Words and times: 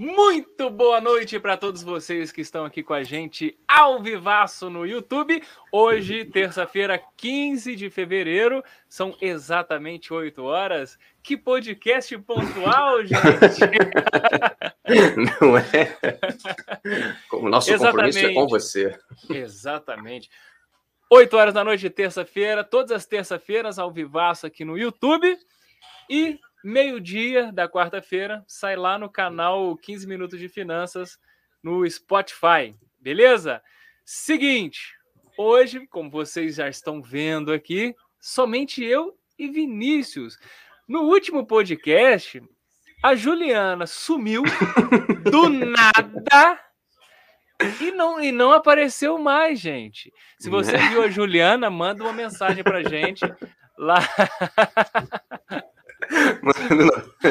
Muito 0.00 0.70
boa 0.70 0.98
noite 0.98 1.38
para 1.38 1.58
todos 1.58 1.82
vocês 1.82 2.32
que 2.32 2.40
estão 2.40 2.64
aqui 2.64 2.82
com 2.82 2.94
a 2.94 3.02
gente 3.02 3.58
ao 3.68 4.02
vivaço 4.02 4.70
no 4.70 4.86
YouTube. 4.86 5.42
Hoje, 5.70 6.24
terça-feira, 6.24 6.98
15 7.18 7.76
de 7.76 7.90
fevereiro, 7.90 8.64
são 8.88 9.14
exatamente 9.20 10.10
8 10.10 10.42
horas. 10.42 10.98
Que 11.22 11.36
podcast 11.36 12.16
pontual, 12.16 13.04
gente! 13.04 13.60
Não 15.38 15.58
é? 15.58 15.98
O 17.30 17.50
nosso 17.50 17.70
exatamente. 17.70 18.14
compromisso 18.14 18.26
é 18.26 18.32
com 18.32 18.48
você. 18.48 18.98
Exatamente. 19.28 20.30
8 21.10 21.36
horas 21.36 21.52
da 21.52 21.62
noite 21.62 21.82
de 21.82 21.90
terça-feira, 21.90 22.64
todas 22.64 22.92
as 22.92 23.04
terça-feiras 23.04 23.78
ao 23.78 23.92
vivaço 23.92 24.46
aqui 24.46 24.64
no 24.64 24.78
YouTube. 24.78 25.38
E 26.08 26.40
meio-dia 26.62 27.50
da 27.52 27.68
quarta-feira, 27.68 28.44
sai 28.46 28.76
lá 28.76 28.98
no 28.98 29.10
canal 29.10 29.76
15 29.76 30.06
Minutos 30.06 30.38
de 30.38 30.48
Finanças 30.48 31.18
no 31.62 31.88
Spotify, 31.88 32.74
beleza? 32.98 33.62
Seguinte, 34.04 34.94
hoje, 35.36 35.86
como 35.88 36.10
vocês 36.10 36.56
já 36.56 36.68
estão 36.68 37.02
vendo 37.02 37.52
aqui, 37.52 37.94
somente 38.20 38.84
eu 38.84 39.16
e 39.38 39.48
Vinícius. 39.48 40.38
No 40.86 41.02
último 41.02 41.46
podcast, 41.46 42.42
a 43.02 43.14
Juliana 43.14 43.86
sumiu 43.86 44.42
do 45.30 45.48
nada 45.48 46.60
e 47.80 47.90
não, 47.90 48.20
e 48.20 48.32
não 48.32 48.52
apareceu 48.52 49.18
mais, 49.18 49.60
gente. 49.60 50.12
Se 50.38 50.48
você 50.48 50.72
né? 50.72 50.88
viu 50.88 51.02
a 51.02 51.08
Juliana, 51.08 51.68
manda 51.68 52.02
uma 52.02 52.12
mensagem 52.12 52.64
pra 52.64 52.82
gente 52.82 53.22
lá. 53.76 54.00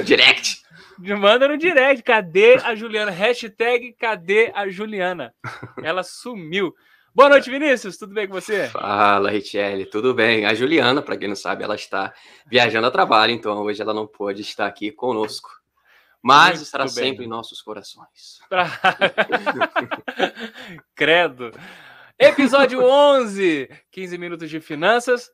Direct. 0.06 0.62
Manda 1.00 1.48
no 1.48 1.58
direct. 1.58 2.04
Cadê 2.04 2.56
a 2.56 2.76
Juliana? 2.76 3.12
Hashtag 3.12 3.94
cadê 3.94 4.52
a 4.54 4.68
Juliana? 4.68 5.34
Ela 5.82 6.04
sumiu. 6.04 6.76
Boa 7.16 7.30
noite, 7.30 7.50
Vinícius. 7.50 7.98
Tudo 7.98 8.14
bem 8.14 8.28
com 8.28 8.34
você? 8.34 8.68
Fala, 8.68 9.32
Richelle. 9.32 9.86
Tudo 9.86 10.14
bem? 10.14 10.46
A 10.46 10.54
Juliana, 10.54 11.02
para 11.02 11.18
quem 11.18 11.28
não 11.28 11.36
sabe, 11.36 11.64
ela 11.64 11.76
está 11.76 12.14
viajando 12.46 12.88
a 12.88 12.92
trabalho, 12.92 13.32
então 13.32 13.58
hoje 13.62 13.82
ela 13.82 13.94
não 13.94 14.06
pôde 14.06 14.42
estar 14.42 14.68
aqui 14.68 14.92
conosco. 14.92 15.50
Mas 16.22 16.56
Muito 16.56 16.64
estará 16.64 16.84
bem. 16.84 16.94
sempre 16.94 17.26
em 17.26 17.30
nossos 17.30 17.62
corações. 17.62 18.40
Credo. 20.94 21.52
Episódio 22.18 22.84
11, 22.84 23.70
15 23.90 24.18
minutos 24.18 24.50
de 24.50 24.60
finanças. 24.60 25.32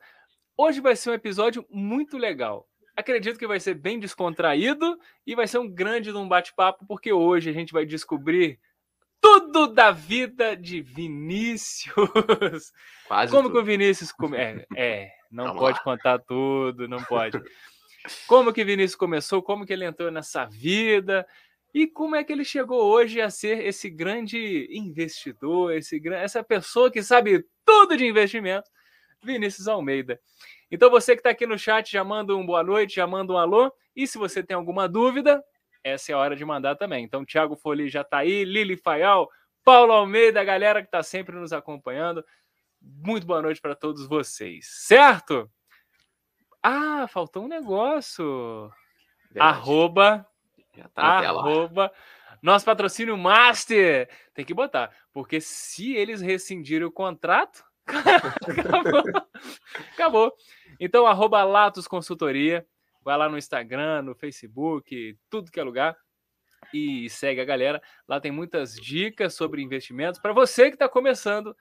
Hoje 0.56 0.80
vai 0.80 0.94
ser 0.94 1.10
um 1.10 1.14
episódio 1.14 1.66
muito 1.68 2.16
legal. 2.16 2.68
Acredito 2.96 3.38
que 3.38 3.46
vai 3.46 3.60
ser 3.60 3.74
bem 3.74 4.00
descontraído 4.00 4.98
e 5.26 5.34
vai 5.34 5.46
ser 5.46 5.58
um 5.58 5.68
grande 5.68 6.10
um 6.10 6.26
bate-papo, 6.26 6.86
porque 6.86 7.12
hoje 7.12 7.50
a 7.50 7.52
gente 7.52 7.72
vai 7.72 7.84
descobrir 7.84 8.58
tudo 9.20 9.66
da 9.66 9.90
vida 9.90 10.56
de 10.56 10.80
Vinícius. 10.80 11.92
Quase 13.06 13.30
Como 13.30 13.48
tudo. 13.48 13.52
que 13.52 13.58
o 13.60 13.64
Vinícius 13.64 14.12
come... 14.12 14.36
é, 14.36 14.66
é, 14.74 15.10
não 15.30 15.44
Vamos 15.44 15.60
pode 15.60 15.78
lá. 15.78 15.84
contar 15.84 16.18
tudo, 16.20 16.88
não 16.88 17.02
pode. 17.04 17.38
Como 18.26 18.52
que 18.52 18.64
Vinícius 18.64 18.96
começou, 18.96 19.42
como 19.42 19.66
que 19.66 19.72
ele 19.72 19.84
entrou 19.84 20.10
nessa 20.10 20.44
vida 20.46 21.26
e 21.74 21.86
como 21.86 22.16
é 22.16 22.24
que 22.24 22.32
ele 22.32 22.44
chegou 22.44 22.80
hoje 22.82 23.20
a 23.20 23.28
ser 23.28 23.66
esse 23.66 23.90
grande 23.90 24.68
investidor, 24.70 25.74
esse 25.74 26.00
essa 26.14 26.42
pessoa 26.42 26.90
que 26.90 27.02
sabe 27.02 27.44
tudo 27.64 27.96
de 27.96 28.06
investimento, 28.06 28.70
Vinícius 29.22 29.68
Almeida. 29.68 30.20
Então 30.70 30.90
você 30.90 31.14
que 31.14 31.20
está 31.20 31.30
aqui 31.30 31.46
no 31.46 31.58
chat 31.58 31.90
já 31.90 32.02
manda 32.02 32.34
um 32.34 32.44
boa 32.44 32.62
noite, 32.62 32.96
já 32.96 33.06
manda 33.06 33.32
um 33.32 33.38
alô. 33.38 33.72
E 33.94 34.06
se 34.06 34.18
você 34.18 34.42
tem 34.42 34.56
alguma 34.56 34.88
dúvida, 34.88 35.42
essa 35.82 36.10
é 36.10 36.14
a 36.14 36.18
hora 36.18 36.34
de 36.34 36.44
mandar 36.44 36.74
também. 36.74 37.04
Então, 37.04 37.24
Thiago 37.24 37.56
Foli 37.56 37.88
já 37.88 38.00
está 38.00 38.18
aí, 38.18 38.44
Lili 38.44 38.76
Fayal, 38.76 39.30
Paulo 39.64 39.92
Almeida, 39.92 40.40
a 40.40 40.44
galera 40.44 40.82
que 40.82 40.88
está 40.88 41.02
sempre 41.02 41.36
nos 41.36 41.52
acompanhando. 41.52 42.24
Muito 42.80 43.26
boa 43.26 43.40
noite 43.40 43.60
para 43.60 43.74
todos 43.74 44.06
vocês, 44.06 44.66
certo? 44.68 45.50
Ah, 46.62 47.06
faltou 47.08 47.44
um 47.44 47.48
negócio. 47.48 48.70
Verdade. 49.30 49.58
Arroba. 49.58 50.26
Já 50.76 50.88
tá 50.88 51.02
na 51.02 51.28
arroba. 51.28 51.92
Nosso 52.42 52.64
patrocínio 52.64 53.16
Master. 53.16 54.08
Tem 54.34 54.44
que 54.44 54.54
botar. 54.54 54.94
Porque 55.12 55.40
se 55.40 55.94
eles 55.94 56.20
rescindirem 56.20 56.86
o 56.86 56.92
contrato, 56.92 57.64
acabou. 57.86 59.02
acabou. 59.92 60.32
Então, 60.78 61.06
arroba 61.06 61.42
Latos 61.44 61.88
Consultoria. 61.88 62.66
Vai 63.02 63.16
lá 63.16 63.28
no 63.28 63.38
Instagram, 63.38 64.02
no 64.02 64.14
Facebook, 64.14 65.16
tudo 65.30 65.50
que 65.50 65.60
é 65.60 65.62
lugar. 65.62 65.96
E 66.74 67.08
segue 67.08 67.40
a 67.40 67.44
galera. 67.44 67.80
Lá 68.08 68.20
tem 68.20 68.32
muitas 68.32 68.74
dicas 68.74 69.34
sobre 69.34 69.62
investimentos. 69.62 70.20
Para 70.20 70.32
você 70.32 70.68
que 70.68 70.74
está 70.74 70.88
começando, 70.88 71.56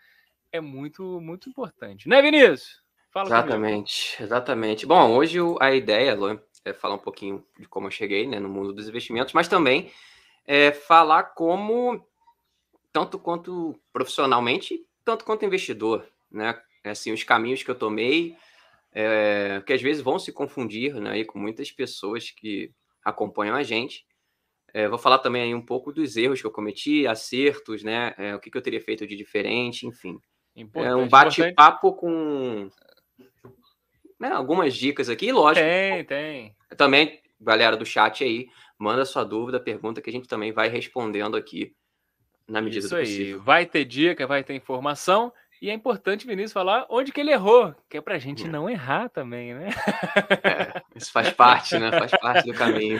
é 0.51 0.59
muito, 0.59 1.21
muito 1.21 1.47
importante. 1.47 2.09
Né, 2.09 2.21
Vinícius? 2.21 2.81
Fala 3.11 3.27
exatamente, 3.27 4.15
comigo. 4.15 4.23
exatamente. 4.23 4.85
Bom, 4.85 5.15
hoje 5.15 5.37
a 5.61 5.73
ideia, 5.73 6.17
é 6.65 6.73
falar 6.73 6.95
um 6.95 6.99
pouquinho 6.99 7.45
de 7.57 7.67
como 7.67 7.87
eu 7.87 7.91
cheguei 7.91 8.27
né, 8.27 8.39
no 8.39 8.49
mundo 8.49 8.73
dos 8.73 8.89
investimentos, 8.89 9.33
mas 9.33 9.47
também 9.47 9.91
é 10.45 10.71
falar 10.71 11.23
como, 11.23 12.05
tanto 12.91 13.17
quanto 13.19 13.79
profissionalmente, 13.93 14.85
tanto 15.03 15.23
quanto 15.23 15.45
investidor, 15.45 16.05
né? 16.35 16.59
Assim, 16.83 17.11
os 17.11 17.23
caminhos 17.23 17.63
que 17.63 17.71
eu 17.71 17.75
tomei, 17.75 18.35
é, 18.93 19.61
que 19.65 19.73
às 19.73 19.81
vezes 19.81 20.01
vão 20.01 20.19
se 20.19 20.31
confundir 20.31 20.93
né, 20.95 21.23
com 21.25 21.39
muitas 21.39 21.71
pessoas 21.71 22.29
que 22.29 22.71
acompanham 23.03 23.55
a 23.55 23.63
gente. 23.63 24.05
É, 24.73 24.87
vou 24.87 24.97
falar 24.97 25.19
também 25.19 25.41
aí 25.41 25.55
um 25.55 25.65
pouco 25.65 25.91
dos 25.91 26.17
erros 26.17 26.41
que 26.41 26.47
eu 26.47 26.51
cometi, 26.51 27.07
acertos, 27.07 27.81
né? 27.83 28.13
É, 28.17 28.35
o 28.35 28.39
que, 28.39 28.51
que, 28.51 28.57
eu 28.57 28.61
teria 28.61 28.81
feito 28.81 29.07
de 29.07 29.15
diferente, 29.15 29.87
enfim. 29.87 30.19
Importante, 30.55 30.91
é 30.91 30.95
um 30.95 31.07
bate-papo 31.07 31.93
com 31.93 32.69
né, 34.19 34.29
algumas 34.29 34.73
dicas 34.75 35.09
aqui, 35.09 35.31
lógico. 35.31 35.65
Tem, 35.65 36.03
tem. 36.03 36.55
Também, 36.77 37.21
galera 37.39 37.77
do 37.77 37.85
chat 37.85 38.23
aí, 38.23 38.47
manda 38.77 39.05
sua 39.05 39.23
dúvida, 39.23 39.59
pergunta 39.59 40.01
que 40.01 40.09
a 40.09 40.13
gente 40.13 40.27
também 40.27 40.51
vai 40.51 40.67
respondendo 40.67 41.37
aqui 41.37 41.73
na 42.47 42.61
medida 42.61 42.85
Isso 42.85 42.95
do 42.95 42.99
possível. 42.99 43.39
Aí. 43.39 43.45
Vai 43.45 43.65
ter 43.65 43.85
dica, 43.85 44.27
vai 44.27 44.43
ter 44.43 44.53
informação. 44.53 45.31
E 45.61 45.69
é 45.69 45.73
importante, 45.73 46.27
Vinícius, 46.27 46.53
falar 46.53 46.85
onde 46.89 47.11
que 47.11 47.19
ele 47.19 47.31
errou, 47.31 47.73
que 47.89 47.97
é 47.97 48.01
pra 48.01 48.19
gente 48.19 48.45
é. 48.45 48.47
não 48.47 48.69
errar 48.69 49.09
também, 49.09 49.53
né? 49.53 49.69
É, 50.43 50.81
isso 50.95 51.11
faz 51.11 51.31
parte, 51.31 51.77
né? 51.79 51.91
Faz 51.91 52.11
parte 52.11 52.45
do 52.45 52.53
caminho. 52.53 52.99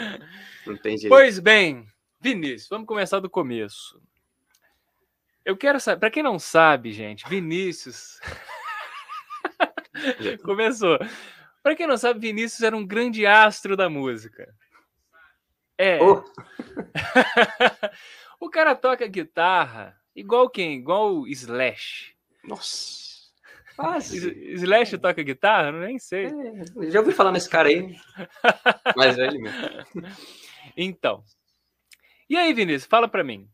Não 0.66 0.78
tem 0.78 0.98
jeito. 0.98 1.10
Pois 1.10 1.38
bem, 1.40 1.86
Vinícius, 2.20 2.70
vamos 2.70 2.88
começar 2.88 3.20
do 3.20 3.30
começo. 3.30 4.02
Eu 5.44 5.56
quero 5.56 5.80
saber, 5.80 6.00
para 6.00 6.10
quem 6.10 6.24
não 6.24 6.40
sabe, 6.40 6.92
gente, 6.92 7.28
Vinícius 7.30 8.20
começou. 10.44 10.98
Para 11.62 11.76
quem 11.76 11.86
não 11.86 11.98
sabe, 11.98 12.20
Vinícius 12.20 12.62
era 12.62 12.76
um 12.76 12.86
grande 12.86 13.26
astro 13.26 13.76
da 13.76 13.90
música. 13.90 14.52
É. 15.78 16.00
Oh. 16.02 16.24
o 18.40 18.50
cara 18.50 18.76
toca 18.76 19.06
guitarra 19.08 19.96
igual 20.16 20.50
quem? 20.50 20.78
Igual 20.78 21.14
o 21.14 21.28
Slash. 21.28 22.15
Nossa. 22.48 23.06
Quase. 23.76 24.54
Slash 24.54 24.98
toca 24.98 25.22
guitarra? 25.22 25.72
Nem 25.72 26.00
sei. 26.00 26.28
É, 26.28 26.92
já 26.92 27.00
ouvi 27.00 27.12
falar 27.12 27.32
nesse 27.32 27.50
cara 27.50 27.68
aí. 27.68 27.96
Mas 28.96 29.18
é 29.18 29.28
ele 29.28 29.40
mesmo. 29.40 29.60
Então. 30.78 31.24
E 32.30 32.38
aí, 32.38 32.54
Vinícius, 32.54 32.86
fala 32.86 33.08
para 33.08 33.24
mim. 33.24 33.48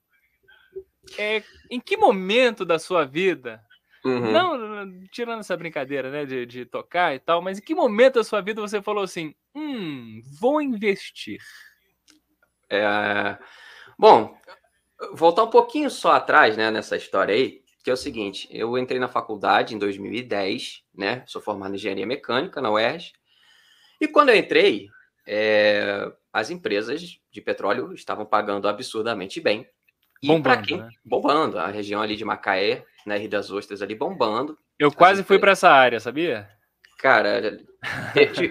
É, 1.18 1.44
em 1.70 1.80
que 1.80 1.98
momento 1.98 2.64
da 2.64 2.78
sua 2.78 3.04
vida, 3.04 3.62
uhum. 4.06 4.32
não 4.32 5.08
tirando 5.12 5.40
essa 5.40 5.58
brincadeira 5.58 6.12
né, 6.12 6.26
de, 6.26 6.46
de 6.46 6.66
tocar 6.66 7.16
e 7.16 7.20
tal, 7.20 7.42
mas 7.42 7.58
em 7.58 7.62
que 7.62 7.74
momento 7.74 8.16
da 8.16 8.24
sua 8.24 8.42
vida 8.42 8.62
você 8.62 8.82
falou 8.82 9.04
assim: 9.04 9.34
hum, 9.56 10.22
vou 10.40 10.62
investir? 10.62 11.40
É, 12.70 13.38
bom, 13.98 14.38
voltar 15.14 15.44
um 15.44 15.50
pouquinho 15.50 15.90
só 15.90 16.12
atrás 16.12 16.56
né, 16.56 16.70
nessa 16.72 16.96
história 16.96 17.34
aí 17.34 17.62
que 17.84 17.90
é 17.90 17.94
o 17.94 17.98
seguinte, 17.98 18.48
eu 18.52 18.78
entrei 18.78 19.00
na 19.00 19.08
faculdade 19.08 19.76
em 19.76 19.80
2010, 19.80 20.84
né? 20.94 21.24
Sou 21.28 21.42
formado 21.42 21.74
em 21.74 21.76
engenharia 21.76 22.06
mecânica 22.06 22.62
na 22.62 22.72
UERJ. 22.72 23.14
E 24.00 24.08
quando 24.08 24.30
eu 24.30 24.36
entrei, 24.36 24.88
é, 25.28 26.12
as 26.32 26.50
empresas 26.50 27.20
de 27.32 27.42
petróleo 27.42 27.94
estavam 27.94 28.26
pagando 28.26 28.68
absurdamente 28.68 29.40
bem. 29.40 29.68
E 30.22 30.28
bombando, 30.28 30.68
quem, 30.68 30.78
né? 30.78 30.90
bombando, 31.04 31.58
a 31.58 31.68
região 31.68 32.02
ali 32.02 32.16
de 32.16 32.24
Macaé, 32.24 32.86
na 33.06 33.16
né, 33.16 33.20
Rio 33.20 33.30
das 33.30 33.50
Ostras 33.50 33.82
ali 33.82 33.96
bombando. 33.96 34.58
Eu 34.78 34.92
quase 34.92 35.24
fui 35.24 35.40
para 35.40 35.52
essa 35.52 35.70
área, 35.70 36.00
sabia? 36.00 36.48
Cara, 37.00 37.60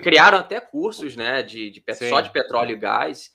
criaram 0.02 0.38
até 0.38 0.60
cursos, 0.60 1.14
né, 1.14 1.42
de, 1.42 1.70
de 1.70 1.84
só 2.08 2.20
de 2.20 2.30
petróleo 2.30 2.72
e 2.72 2.78
gás. 2.78 3.30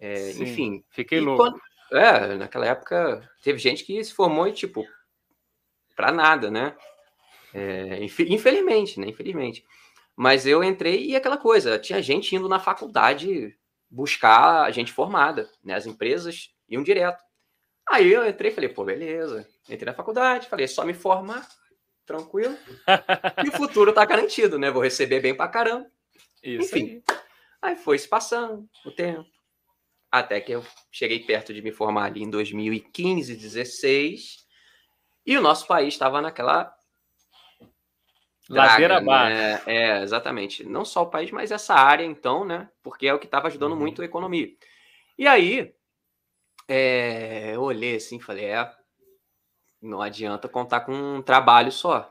É, 0.00 0.30
enfim. 0.32 0.84
Fiquei 0.90 1.20
louco. 1.20 1.44
Quando, 1.44 1.60
é, 1.92 2.34
naquela 2.34 2.66
época 2.66 3.28
teve 3.42 3.58
gente 3.58 3.84
que 3.84 4.02
se 4.02 4.12
formou 4.12 4.46
e, 4.46 4.52
tipo, 4.52 4.84
para 5.98 6.12
nada, 6.12 6.48
né? 6.48 6.76
É, 7.52 7.98
infelizmente, 8.04 9.00
né? 9.00 9.08
Infelizmente. 9.08 9.64
Mas 10.14 10.46
eu 10.46 10.62
entrei 10.62 11.06
e 11.06 11.16
aquela 11.16 11.36
coisa, 11.36 11.76
tinha 11.76 12.00
gente 12.00 12.36
indo 12.36 12.48
na 12.48 12.60
faculdade 12.60 13.56
buscar 13.90 14.62
a 14.62 14.70
gente 14.70 14.92
formada, 14.92 15.50
né? 15.64 15.74
As 15.74 15.86
empresas 15.86 16.54
iam 16.68 16.84
direto. 16.84 17.20
Aí 17.88 18.12
eu 18.12 18.24
entrei 18.28 18.52
e 18.52 18.54
falei, 18.54 18.68
pô, 18.68 18.84
beleza. 18.84 19.44
Entrei 19.68 19.86
na 19.86 19.94
faculdade, 19.94 20.48
falei, 20.48 20.66
é 20.66 20.68
só 20.68 20.84
me 20.84 20.94
formar, 20.94 21.48
tranquilo. 22.06 22.56
e 23.44 23.48
o 23.48 23.52
futuro 23.52 23.92
tá 23.92 24.04
garantido, 24.04 24.56
né? 24.56 24.70
Vou 24.70 24.82
receber 24.82 25.18
bem 25.18 25.34
pra 25.34 25.48
caramba. 25.48 25.90
Isso 26.44 26.76
Enfim. 26.76 27.02
Aí. 27.08 27.72
aí 27.72 27.76
foi 27.76 27.98
se 27.98 28.06
passando 28.06 28.68
o 28.86 28.92
tempo. 28.92 29.26
Até 30.12 30.40
que 30.40 30.52
eu 30.52 30.64
cheguei 30.92 31.18
perto 31.24 31.52
de 31.52 31.60
me 31.60 31.72
formar 31.72 32.04
ali 32.04 32.22
em 32.22 32.30
2015, 32.30 33.34
16. 33.34 34.47
E 35.28 35.36
o 35.36 35.42
nosso 35.42 35.66
país 35.66 35.92
estava 35.92 36.22
naquela 36.22 36.74
Ladeira 38.48 38.96
abaixo. 38.96 39.36
Né? 39.36 39.62
É, 39.66 40.02
exatamente. 40.02 40.64
Não 40.64 40.86
só 40.86 41.02
o 41.02 41.10
país, 41.10 41.30
mas 41.30 41.50
essa 41.50 41.74
área, 41.74 42.02
então, 42.02 42.46
né? 42.46 42.70
Porque 42.82 43.06
é 43.06 43.12
o 43.12 43.18
que 43.18 43.26
estava 43.26 43.48
ajudando 43.48 43.72
uhum. 43.72 43.78
muito 43.78 44.00
a 44.00 44.06
economia. 44.06 44.48
E 45.18 45.26
aí, 45.26 45.74
é, 46.66 47.54
eu 47.54 47.60
olhei 47.60 47.96
assim 47.96 48.16
e 48.16 48.22
falei: 48.22 48.46
é, 48.46 48.72
não 49.82 50.00
adianta 50.00 50.48
contar 50.48 50.80
com 50.80 50.94
um 50.94 51.20
trabalho 51.20 51.70
só. 51.70 52.10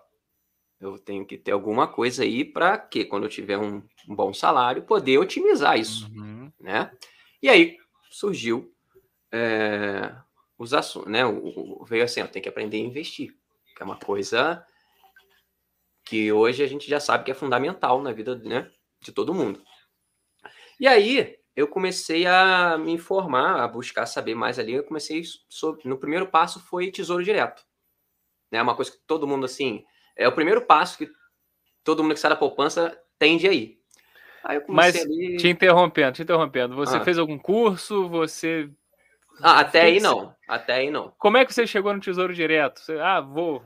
Eu 0.79 0.99
tenho 0.99 1.25
que 1.25 1.39
ter 1.39 1.53
alguma 1.53 1.87
coisa 1.87 2.21
aí 2.21 2.45
para 2.45 2.77
que, 2.77 3.03
quando 3.03 3.23
eu 3.23 3.29
tiver 3.31 3.57
um, 3.57 3.81
um, 4.07 4.15
bom 4.15 4.31
salário, 4.31 4.83
poder 4.83 5.17
otimizar 5.17 5.75
isso, 5.75 6.07
uhum. 6.13 6.51
né? 6.59 6.91
E 7.41 7.49
aí 7.49 7.79
surgiu 8.11 8.71
é, 9.31 10.13
os 10.57 10.73
assuntos, 10.73 11.11
né? 11.11 11.25
O, 11.25 11.81
o, 11.81 11.85
veio 11.85 12.03
assim, 12.03 12.19
eu 12.19 12.27
tenho 12.27 12.43
que 12.43 12.49
aprender 12.49 12.77
a 12.77 12.81
investir, 12.81 13.33
que 13.75 13.81
é 13.81 13.85
uma 13.85 13.97
coisa 13.97 14.65
que 16.03 16.31
hoje 16.31 16.63
a 16.63 16.67
gente 16.67 16.89
já 16.89 16.99
sabe 16.99 17.25
que 17.25 17.31
é 17.31 17.35
fundamental 17.35 18.01
na 18.01 18.11
vida 18.11 18.35
né, 18.37 18.71
de 19.01 19.11
todo 19.11 19.33
mundo. 19.33 19.61
E 20.79 20.87
aí 20.87 21.37
eu 21.55 21.67
comecei 21.67 22.25
a 22.25 22.77
me 22.77 22.93
informar, 22.93 23.61
a 23.61 23.67
buscar 23.67 24.05
saber 24.05 24.35
mais 24.35 24.57
ali. 24.57 24.73
Eu 24.73 24.83
comecei 24.83 25.23
sobre, 25.49 25.87
no 25.87 25.97
primeiro 25.97 26.27
passo 26.27 26.59
foi 26.59 26.91
tesouro 26.91 27.23
direto, 27.23 27.63
né? 28.51 28.61
Uma 28.61 28.75
coisa 28.75 28.91
que 28.91 28.99
todo 29.05 29.27
mundo 29.27 29.45
assim 29.45 29.83
é 30.15 30.27
o 30.27 30.31
primeiro 30.31 30.65
passo 30.65 30.97
que 30.97 31.09
todo 31.83 32.03
mundo 32.03 32.13
que 32.13 32.19
sai 32.19 32.29
da 32.29 32.35
poupança 32.35 32.97
tende 33.19 33.47
aí. 33.47 33.77
Aí 34.43 34.57
eu 34.57 34.61
comecei 34.61 35.01
Mas 35.01 35.11
ali... 35.11 35.37
te 35.37 35.49
interrompendo, 35.49 36.13
te 36.13 36.21
interrompendo. 36.21 36.75
Você 36.75 36.97
ah. 36.97 37.03
fez 37.03 37.17
algum 37.17 37.37
curso? 37.37 38.07
Você 38.07 38.69
ah, 39.41 39.59
até 39.59 39.81
aí 39.81 39.99
não. 39.99 40.35
Até 40.47 40.73
aí 40.73 40.91
não. 40.91 41.13
Como 41.17 41.37
é 41.37 41.45
que 41.45 41.53
você 41.53 41.67
chegou 41.67 41.93
no 41.93 41.99
Tesouro 41.99 42.33
Direto? 42.33 42.79
Você, 42.79 42.97
ah, 42.99 43.21
vou 43.21 43.63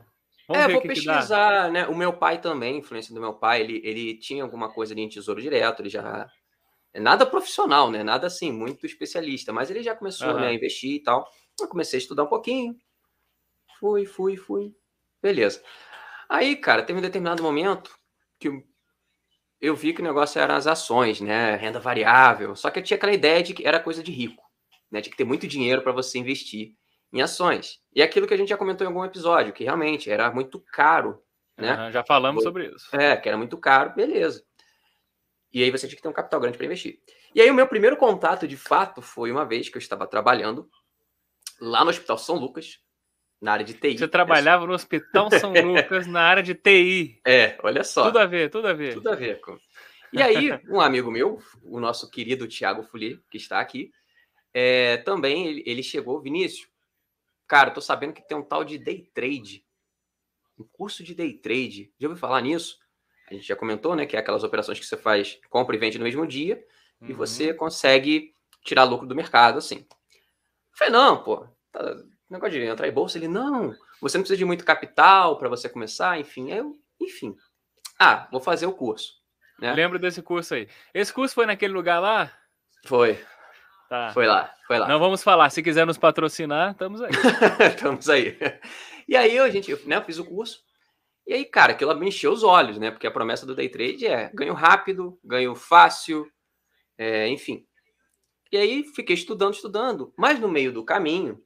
Vamos 0.48 0.64
é, 0.64 0.68
vou 0.68 0.82
pesquisar, 0.82 1.70
né? 1.70 1.86
O 1.86 1.96
meu 1.96 2.12
pai 2.12 2.40
também, 2.40 2.78
influência 2.78 3.14
do 3.14 3.20
meu 3.20 3.32
pai, 3.32 3.60
ele, 3.60 3.80
ele 3.84 4.18
tinha 4.18 4.42
alguma 4.42 4.70
coisa 4.70 4.92
ali 4.92 5.02
em 5.02 5.08
tesouro 5.08 5.40
direto, 5.40 5.80
ele 5.80 5.88
já. 5.88 6.28
É 6.92 7.00
nada 7.00 7.24
profissional, 7.24 7.90
né? 7.90 8.02
Nada 8.02 8.26
assim, 8.26 8.52
muito 8.52 8.84
especialista, 8.84 9.52
mas 9.52 9.70
ele 9.70 9.82
já 9.82 9.94
começou 9.94 10.28
uhum. 10.28 10.40
né, 10.40 10.48
a 10.48 10.52
investir 10.52 10.96
e 10.96 11.02
tal. 11.02 11.26
Eu 11.58 11.68
comecei 11.68 11.96
a 11.98 12.02
estudar 12.02 12.24
um 12.24 12.28
pouquinho. 12.28 12.76
Fui, 13.80 14.04
fui, 14.04 14.36
fui. 14.36 14.74
Beleza. 15.22 15.62
Aí, 16.28 16.54
cara, 16.56 16.82
teve 16.82 16.98
um 16.98 17.02
determinado 17.02 17.42
momento 17.42 17.96
que 18.38 18.62
eu 19.60 19.74
vi 19.74 19.94
que 19.94 20.02
o 20.02 20.04
negócio 20.04 20.40
era 20.40 20.56
as 20.56 20.66
ações, 20.66 21.20
né? 21.20 21.56
Renda 21.56 21.80
variável. 21.80 22.54
Só 22.56 22.70
que 22.70 22.80
eu 22.80 22.82
tinha 22.82 22.96
aquela 22.96 23.12
ideia 23.12 23.42
de 23.42 23.54
que 23.54 23.66
era 23.66 23.80
coisa 23.80 24.02
de 24.02 24.12
rico, 24.12 24.41
né? 24.92 25.00
De 25.00 25.10
que 25.10 25.16
ter 25.16 25.24
muito 25.24 25.48
dinheiro 25.48 25.82
para 25.82 25.90
você 25.90 26.18
investir 26.18 26.74
em 27.12 27.22
ações. 27.22 27.80
E 27.94 28.02
é 28.02 28.04
aquilo 28.04 28.26
que 28.26 28.34
a 28.34 28.36
gente 28.36 28.50
já 28.50 28.56
comentou 28.56 28.84
em 28.84 28.88
algum 28.88 29.04
episódio, 29.04 29.52
que 29.52 29.64
realmente 29.64 30.10
era 30.10 30.30
muito 30.30 30.60
caro, 30.60 31.22
né? 31.56 31.86
Uhum, 31.86 31.92
já 31.92 32.04
falamos 32.04 32.42
sobre 32.42 32.68
isso. 32.68 32.94
É, 32.94 33.16
que 33.16 33.28
era 33.28 33.38
muito 33.38 33.56
caro, 33.56 33.94
beleza. 33.94 34.44
E 35.52 35.62
aí 35.62 35.70
você 35.70 35.86
tinha 35.86 35.96
que 35.96 36.02
ter 36.02 36.08
um 36.08 36.12
capital 36.12 36.40
grande 36.40 36.56
para 36.56 36.66
investir. 36.66 37.00
E 37.34 37.40
aí 37.40 37.50
o 37.50 37.54
meu 37.54 37.66
primeiro 37.66 37.96
contato, 37.96 38.46
de 38.46 38.56
fato, 38.56 39.02
foi 39.02 39.32
uma 39.32 39.44
vez 39.44 39.68
que 39.68 39.76
eu 39.76 39.80
estava 39.80 40.06
trabalhando 40.06 40.68
lá 41.60 41.84
no 41.84 41.90
Hospital 41.90 42.18
São 42.18 42.36
Lucas, 42.36 42.78
na 43.40 43.52
área 43.52 43.64
de 43.64 43.74
TI. 43.74 43.98
Você 43.98 44.08
trabalhava 44.08 44.66
no 44.66 44.72
Hospital 44.72 45.28
São 45.38 45.52
Lucas, 45.52 46.06
na 46.06 46.22
área 46.22 46.42
de 46.42 46.54
TI. 46.54 47.20
É, 47.26 47.58
olha 47.62 47.84
só. 47.84 48.04
Tudo 48.04 48.18
a 48.18 48.26
ver, 48.26 48.50
tudo 48.50 48.68
a 48.68 48.72
ver. 48.72 48.94
Tudo 48.94 49.10
a 49.10 49.14
ver. 49.14 49.40
Com... 49.40 49.58
E 50.12 50.22
aí, 50.22 50.50
um 50.68 50.80
amigo 50.80 51.10
meu, 51.10 51.38
o 51.62 51.80
nosso 51.80 52.10
querido 52.10 52.46
Tiago 52.46 52.82
Fuli, 52.82 53.20
que 53.30 53.36
está 53.36 53.60
aqui, 53.60 53.90
é, 54.54 54.98
também 54.98 55.62
ele, 55.64 55.82
chegou, 55.82 56.20
Vinícius, 56.20 56.72
Cara, 57.52 57.70
tô 57.70 57.82
sabendo 57.82 58.14
que 58.14 58.26
tem 58.26 58.34
um 58.34 58.42
tal 58.42 58.64
de 58.64 58.78
day 58.78 59.10
trade. 59.12 59.62
Um 60.58 60.64
curso 60.72 61.04
de 61.04 61.14
day 61.14 61.34
trade. 61.34 61.92
Já 61.98 62.08
ouviu 62.08 62.18
falar 62.18 62.40
nisso? 62.40 62.78
A 63.30 63.34
gente 63.34 63.46
já 63.46 63.54
comentou, 63.54 63.94
né? 63.94 64.06
Que 64.06 64.16
é 64.16 64.20
aquelas 64.20 64.42
operações 64.42 64.80
que 64.80 64.86
você 64.86 64.96
faz, 64.96 65.38
compra 65.50 65.76
e 65.76 65.78
vende 65.78 65.98
no 65.98 66.04
mesmo 66.04 66.26
dia, 66.26 66.64
uhum. 66.98 67.10
e 67.10 67.12
você 67.12 67.52
consegue 67.52 68.34
tirar 68.64 68.84
lucro 68.84 69.06
do 69.06 69.14
mercado, 69.14 69.58
assim. 69.58 69.86
Eu 69.90 70.78
falei, 70.78 70.94
não, 70.94 71.22
pô, 71.22 71.46
tá, 71.70 71.94
negócio 72.30 72.58
de 72.58 72.64
entrar 72.64 72.88
em 72.88 72.92
bolsa. 72.92 73.18
Ele, 73.18 73.28
não, 73.28 73.76
você 74.00 74.16
não 74.16 74.22
precisa 74.22 74.38
de 74.38 74.46
muito 74.46 74.64
capital 74.64 75.36
para 75.36 75.50
você 75.50 75.68
começar, 75.68 76.18
enfim. 76.18 76.50
Eu, 76.50 76.80
enfim. 76.98 77.36
Ah, 77.98 78.28
vou 78.32 78.40
fazer 78.40 78.64
o 78.64 78.72
curso. 78.72 79.20
Né? 79.58 79.74
Lembro 79.74 79.98
desse 79.98 80.22
curso 80.22 80.54
aí. 80.54 80.66
Esse 80.94 81.12
curso 81.12 81.34
foi 81.34 81.44
naquele 81.44 81.74
lugar 81.74 82.00
lá? 82.00 82.34
Foi. 82.86 83.22
Tá. 83.92 84.10
Foi 84.14 84.26
lá, 84.26 84.50
foi 84.66 84.78
lá. 84.78 84.88
Não 84.88 84.98
vamos 84.98 85.22
falar. 85.22 85.50
Se 85.50 85.62
quiser 85.62 85.84
nos 85.84 85.98
patrocinar, 85.98 86.70
estamos 86.70 87.02
aí. 87.02 87.10
estamos 87.76 88.08
aí. 88.08 88.38
E 89.06 89.14
aí 89.14 89.38
a 89.38 89.50
gente, 89.50 89.70
né, 89.86 89.96
eu 89.96 90.02
fiz 90.02 90.18
o 90.18 90.24
curso. 90.24 90.62
E 91.26 91.34
aí, 91.34 91.44
cara, 91.44 91.72
aquilo 91.72 91.94
me 91.98 92.08
encheu 92.08 92.32
os 92.32 92.42
olhos, 92.42 92.78
né? 92.78 92.90
Porque 92.90 93.06
a 93.06 93.10
promessa 93.10 93.44
do 93.44 93.54
day 93.54 93.68
trade 93.68 94.06
é 94.06 94.30
ganho 94.32 94.54
rápido, 94.54 95.20
ganho 95.22 95.54
fácil, 95.54 96.26
é, 96.96 97.28
enfim. 97.28 97.66
E 98.50 98.56
aí 98.56 98.82
fiquei 98.82 99.12
estudando, 99.12 99.52
estudando. 99.52 100.14
Mas 100.16 100.40
no 100.40 100.48
meio 100.48 100.72
do 100.72 100.82
caminho, 100.82 101.38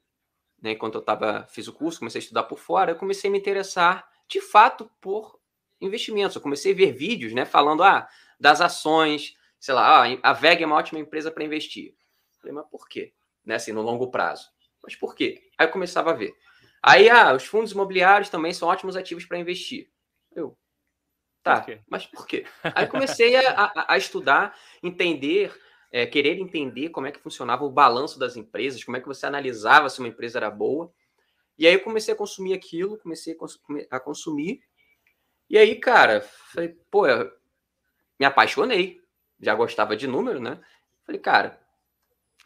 né, 0.63 0.71
enquanto 0.71 0.95
eu 0.95 1.01
tava, 1.01 1.45
fiz 1.49 1.67
o 1.67 1.73
curso, 1.73 1.99
comecei 1.99 2.19
a 2.19 2.23
estudar 2.23 2.43
por 2.43 2.59
fora, 2.59 2.93
eu 2.93 2.95
comecei 2.95 3.29
a 3.29 3.31
me 3.33 3.39
interessar 3.39 4.07
de 4.25 4.39
fato 4.39 4.89
por 5.01 5.37
investimentos. 5.81 6.37
Eu 6.37 6.41
comecei 6.41 6.71
a 6.71 6.75
ver 6.77 6.93
vídeos, 6.93 7.33
né, 7.33 7.43
falando 7.43 7.83
ah, 7.83 8.07
das 8.39 8.61
ações, 8.61 9.33
sei 9.59 9.73
lá, 9.73 10.05
ah, 10.05 10.17
a 10.23 10.31
VEG 10.31 10.63
é 10.63 10.65
uma 10.65 10.77
ótima 10.77 11.01
empresa 11.01 11.29
para 11.29 11.43
investir. 11.43 11.96
Falei, 12.47 12.53
mas 12.53 12.69
por 12.69 12.87
quê? 12.87 13.13
Né, 13.45 13.55
assim, 13.55 13.71
no 13.71 13.81
longo 13.81 14.09
prazo. 14.09 14.49
Mas 14.83 14.95
por 14.95 15.15
quê? 15.15 15.41
Aí 15.57 15.67
eu 15.67 15.71
começava 15.71 16.11
a 16.11 16.13
ver. 16.13 16.33
Aí, 16.81 17.09
ah, 17.09 17.33
os 17.33 17.45
fundos 17.45 17.71
imobiliários 17.71 18.29
também 18.29 18.53
são 18.53 18.69
ótimos 18.69 18.95
ativos 18.95 19.25
para 19.25 19.37
investir. 19.37 19.89
Eu, 20.33 20.57
tá, 21.43 21.61
por 21.61 21.79
mas 21.87 22.05
por 22.05 22.25
quê? 22.27 22.45
Aí 22.63 22.87
comecei 22.87 23.35
a, 23.35 23.63
a, 23.63 23.93
a 23.93 23.97
estudar, 23.97 24.57
entender, 24.81 25.53
é, 25.91 26.05
querer 26.05 26.39
entender 26.39 26.89
como 26.89 27.07
é 27.07 27.11
que 27.11 27.19
funcionava 27.19 27.65
o 27.65 27.71
balanço 27.71 28.19
das 28.19 28.37
empresas, 28.37 28.83
como 28.83 28.95
é 28.95 29.01
que 29.01 29.07
você 29.07 29.25
analisava 29.25 29.89
se 29.89 29.99
uma 29.99 30.07
empresa 30.07 30.39
era 30.39 30.51
boa. 30.51 30.93
E 31.57 31.65
aí 31.67 31.73
eu 31.73 31.83
comecei 31.83 32.13
a 32.13 32.17
consumir 32.17 32.53
aquilo, 32.53 32.99
comecei 32.99 33.35
a 33.89 33.99
consumir. 33.99 34.61
E 35.49 35.57
aí, 35.57 35.75
cara, 35.79 36.21
falei, 36.21 36.77
pô, 36.91 37.07
me 38.19 38.25
apaixonei. 38.25 39.01
Já 39.39 39.53
gostava 39.55 39.95
de 39.95 40.07
número, 40.07 40.39
né? 40.39 40.59
Falei, 41.05 41.21
cara, 41.21 41.66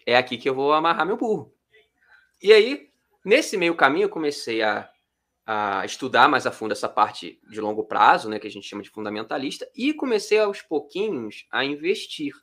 é 0.06 0.16
aqui 0.16 0.38
que 0.38 0.50
eu 0.50 0.56
vou 0.56 0.74
amarrar 0.74 1.06
meu 1.06 1.18
burro. 1.18 1.54
E 2.42 2.52
aí, 2.52 2.90
nesse 3.24 3.58
meio 3.58 3.76
caminho, 3.76 4.06
eu 4.06 4.10
comecei 4.10 4.62
a, 4.62 4.90
a 5.46 5.86
estudar 5.86 6.28
mais 6.28 6.46
a 6.46 6.52
fundo 6.52 6.72
essa 6.72 6.90
parte 6.90 7.40
de 7.50 7.62
longo 7.62 7.84
prazo, 7.84 8.30
né, 8.30 8.40
que 8.40 8.48
a 8.48 8.52
gente 8.52 8.68
chama 8.68 8.82
de 8.82 8.90
fundamentalista, 8.90 9.70
e 9.76 9.94
comecei 9.94 10.40
aos 10.40 10.62
pouquinhos 10.62 11.46
a 11.52 11.64
investir. 11.64 12.34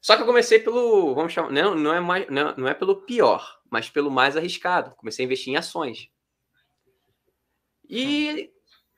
Só 0.00 0.16
que 0.16 0.22
eu 0.22 0.26
comecei 0.26 0.58
pelo, 0.58 1.14
vamos 1.14 1.32
chamar, 1.32 1.50
não, 1.50 1.74
não 1.74 1.94
é 1.94 2.00
mais, 2.00 2.26
não, 2.30 2.56
não 2.56 2.68
é 2.68 2.72
pelo 2.72 3.02
pior, 3.02 3.60
mas 3.70 3.90
pelo 3.90 4.10
mais 4.10 4.36
arriscado. 4.36 4.94
Comecei 4.96 5.24
a 5.24 5.26
investir 5.26 5.52
em 5.52 5.56
ações. 5.56 6.08
E 7.88 8.50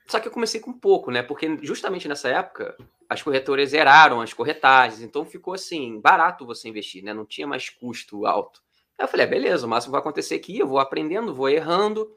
só 0.07 0.19
que 0.19 0.27
eu 0.27 0.31
comecei 0.31 0.59
com 0.59 0.73
pouco, 0.73 1.11
né? 1.11 1.23
Porque 1.23 1.57
justamente 1.61 2.07
nessa 2.07 2.29
época 2.29 2.75
as 3.09 3.21
corretoras 3.21 3.69
zeraram 3.69 4.21
as 4.21 4.33
corretagens, 4.33 5.01
então 5.01 5.25
ficou 5.25 5.53
assim, 5.53 5.99
barato 5.99 6.45
você 6.45 6.67
investir, 6.67 7.03
né? 7.03 7.13
Não 7.13 7.25
tinha 7.25 7.47
mais 7.47 7.69
custo 7.69 8.25
alto. 8.25 8.61
Aí 8.97 9.05
eu 9.05 9.07
falei, 9.07 9.25
ah, 9.25 9.29
beleza, 9.29 9.65
o 9.65 9.69
máximo 9.69 9.91
vai 9.91 10.01
acontecer 10.01 10.35
aqui, 10.35 10.59
eu 10.59 10.67
vou 10.67 10.79
aprendendo, 10.79 11.33
vou 11.33 11.49
errando, 11.49 12.11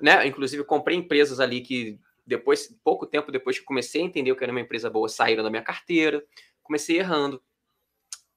né? 0.00 0.26
Inclusive, 0.26 0.64
comprei 0.64 0.96
empresas 0.96 1.40
ali 1.40 1.60
que 1.60 1.98
depois, 2.26 2.74
pouco 2.82 3.06
tempo 3.06 3.30
depois 3.30 3.58
que 3.58 3.64
comecei 3.64 4.02
a 4.02 4.04
entender 4.04 4.34
que 4.34 4.42
era 4.42 4.50
uma 4.50 4.60
empresa 4.60 4.90
boa, 4.90 5.08
saíram 5.08 5.44
da 5.44 5.50
minha 5.50 5.62
carteira, 5.62 6.24
comecei 6.62 6.98
errando. 6.98 7.40